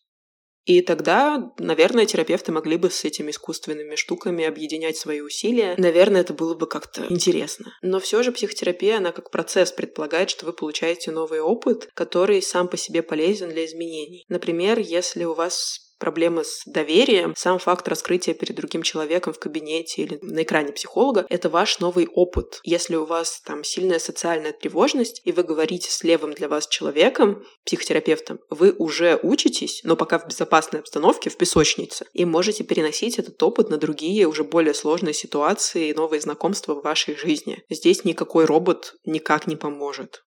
И 0.67 0.83
тогда, 0.83 1.53
наверное, 1.59 2.07
терапевты 2.07 2.53
могли 2.53 2.77
бы 2.77 2.91
с 2.91 3.05
этими 3.05 3.31
искусственными 3.31 3.97
штуками 3.97 4.45
объединять 4.45 4.97
свои 4.97 5.21
усилия. 5.21 5.75
Наверное, 5.79 6.21
это 6.21 6.35
было 6.35 6.55
бы 6.55 6.67
как-то 6.67 7.07
интересно. 7.09 7.73
Но 7.83 7.99
все 7.99 8.23
же 8.23 8.31
психотерапия, 8.31 8.99
она 8.99 9.11
как 9.13 9.31
процесс 9.31 9.73
предполагает, 9.73 10.29
что 10.29 10.47
вы 10.47 10.53
получаете 10.53 11.13
новый 11.13 11.41
опыт, 11.41 11.89
который 11.95 12.43
сам 12.43 12.69
по 12.69 12.77
себе 12.77 13.03
полезен 13.03 13.49
для 13.49 13.65
изменений. 13.65 14.25
Например, 14.29 14.79
если 14.79 15.25
у 15.25 15.35
вас 15.35 15.90
проблемы 16.01 16.43
с 16.45 16.63
доверием, 16.67 17.35
сам 17.37 17.61
факт 17.61 17.87
раскрытия 17.87 18.35
перед 18.35 18.57
другим 18.57 18.83
человеком 18.83 19.33
в 19.33 19.39
кабинете 19.39 20.03
или 20.03 20.19
на 20.23 20.43
экране 20.43 20.73
психолога— 20.73 21.27
это 21.29 21.49
ваш 21.49 21.79
новый 21.79 22.09
опыт. 22.09 22.61
Если 22.65 22.97
у 22.97 23.05
вас 23.05 23.41
там 23.45 23.63
сильная 23.63 24.01
социальная 24.01 24.53
тревожность, 24.53 25.21
и 25.25 25.31
вы 25.31 25.45
говорите 25.45 25.91
с 25.91 26.03
левым 26.03 26.33
для 26.33 26.49
вас 26.49 26.67
человеком, 26.67 27.45
психотерапевтом, 27.65 28.41
вы 28.49 28.73
уже 28.73 29.21
учитесь, 29.23 29.83
но 29.85 29.95
пока 29.95 30.19
в 30.19 30.27
безопасной 30.27 30.81
обстановке, 30.81 31.31
в 31.31 31.37
песочнице, 31.37 32.07
и 32.15 32.25
можете 32.25 32.65
переносить 32.65 33.19
этот 33.19 33.41
опыт 33.43 33.71
на 33.71 33.77
другие 33.77 34.27
уже 34.27 34.43
более 34.43 34.75
сложные 34.75 35.15
ситуации 35.15 35.91
и 35.91 35.95
новые 35.95 36.21
знакомства 36.21 36.75
в 36.75 36.83
вашей 36.83 37.15
жизни. 37.15 37.63
Здесь 37.69 38.05
никакой 38.05 38.47
робот 38.47 38.95
никак 39.05 39.47
не 39.47 39.57
поможет. 39.57 40.23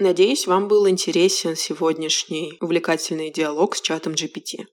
Надеюсь, 0.00 0.46
вам 0.46 0.66
был 0.66 0.88
интересен 0.88 1.56
сегодняшний 1.56 2.56
увлекательный 2.62 3.30
диалог 3.30 3.76
с 3.76 3.82
чатом 3.82 4.14
GPT. 4.14 4.64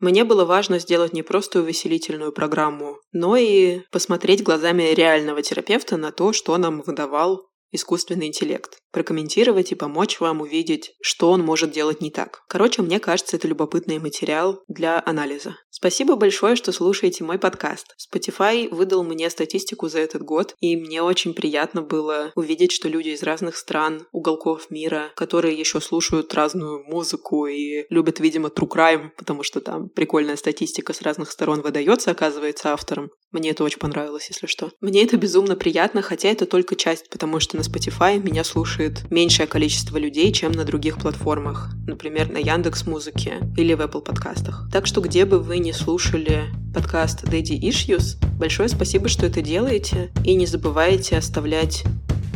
Мне 0.00 0.24
было 0.24 0.44
важно 0.44 0.80
сделать 0.80 1.12
не 1.12 1.22
просто 1.22 1.60
увеселительную 1.60 2.32
программу, 2.32 2.98
но 3.12 3.36
и 3.36 3.82
посмотреть 3.92 4.42
глазами 4.42 4.94
реального 4.94 5.42
терапевта 5.42 5.96
на 5.96 6.10
то, 6.10 6.32
что 6.32 6.56
нам 6.56 6.80
выдавал 6.80 7.47
искусственный 7.72 8.26
интеллект, 8.26 8.78
прокомментировать 8.92 9.72
и 9.72 9.74
помочь 9.74 10.20
вам 10.20 10.40
увидеть, 10.40 10.94
что 11.00 11.30
он 11.30 11.42
может 11.42 11.70
делать 11.70 12.00
не 12.00 12.10
так. 12.10 12.42
Короче, 12.48 12.82
мне 12.82 13.00
кажется, 13.00 13.36
это 13.36 13.48
любопытный 13.48 13.98
материал 13.98 14.62
для 14.68 15.02
анализа. 15.04 15.56
Спасибо 15.70 16.16
большое, 16.16 16.56
что 16.56 16.72
слушаете 16.72 17.24
мой 17.24 17.38
подкаст. 17.38 17.94
Spotify 17.98 18.68
выдал 18.74 19.04
мне 19.04 19.30
статистику 19.30 19.88
за 19.88 20.00
этот 20.00 20.22
год, 20.22 20.54
и 20.60 20.76
мне 20.76 21.02
очень 21.02 21.34
приятно 21.34 21.82
было 21.82 22.32
увидеть, 22.34 22.72
что 22.72 22.88
люди 22.88 23.10
из 23.10 23.22
разных 23.22 23.56
стран, 23.56 24.06
уголков 24.12 24.70
мира, 24.70 25.12
которые 25.14 25.56
еще 25.58 25.80
слушают 25.80 26.34
разную 26.34 26.82
музыку 26.84 27.46
и 27.46 27.84
любят, 27.90 28.18
видимо, 28.18 28.48
true 28.48 28.68
crime, 28.68 29.10
потому 29.16 29.42
что 29.42 29.60
там 29.60 29.88
прикольная 29.90 30.36
статистика 30.36 30.92
с 30.92 31.02
разных 31.02 31.30
сторон 31.30 31.60
выдается, 31.60 32.10
оказывается, 32.10 32.72
автором. 32.72 33.10
Мне 33.30 33.50
это 33.50 33.62
очень 33.62 33.78
понравилось, 33.78 34.28
если 34.30 34.46
что. 34.46 34.70
Мне 34.80 35.04
это 35.04 35.18
безумно 35.18 35.54
приятно, 35.54 36.00
хотя 36.00 36.30
это 36.30 36.46
только 36.46 36.76
часть, 36.76 37.10
потому 37.10 37.40
что 37.40 37.57
на 37.58 37.62
Spotify 37.62 38.22
меня 38.22 38.44
слушает 38.44 39.10
меньшее 39.10 39.48
количество 39.48 39.96
людей, 39.96 40.32
чем 40.32 40.52
на 40.52 40.64
других 40.64 40.98
платформах, 40.98 41.70
например, 41.88 42.30
на 42.30 42.38
Яндекс 42.38 42.86
Музыке 42.86 43.34
или 43.56 43.74
в 43.74 43.80
Apple 43.80 44.00
подкастах. 44.00 44.68
Так 44.72 44.86
что 44.86 45.00
где 45.00 45.24
бы 45.24 45.40
вы 45.40 45.58
ни 45.58 45.72
слушали 45.72 46.44
подкаст 46.72 47.24
Daddy 47.24 47.60
Issues, 47.60 48.16
большое 48.38 48.68
спасибо, 48.68 49.08
что 49.08 49.26
это 49.26 49.42
делаете, 49.42 50.12
и 50.24 50.36
не 50.36 50.46
забывайте 50.46 51.18
оставлять 51.18 51.82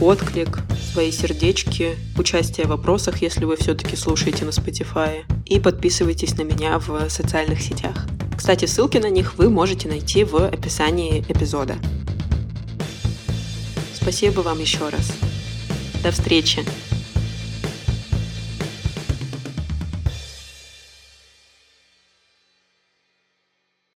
отклик, 0.00 0.58
свои 0.92 1.12
сердечки, 1.12 1.94
участие 2.18 2.66
в 2.66 2.70
вопросах, 2.70 3.22
если 3.22 3.44
вы 3.44 3.56
все-таки 3.56 3.94
слушаете 3.94 4.44
на 4.44 4.50
Spotify, 4.50 5.20
и 5.46 5.60
подписывайтесь 5.60 6.36
на 6.36 6.42
меня 6.42 6.80
в 6.80 7.08
социальных 7.08 7.60
сетях. 7.60 8.06
Кстати, 8.36 8.64
ссылки 8.64 8.98
на 8.98 9.08
них 9.08 9.38
вы 9.38 9.48
можете 9.48 9.88
найти 9.88 10.24
в 10.24 10.34
описании 10.34 11.24
эпизода. 11.28 11.76
Спасибо 14.02 14.40
вам 14.40 14.58
еще 14.58 14.88
раз. 14.88 15.12
До 16.02 16.10
встречи! 16.10 16.64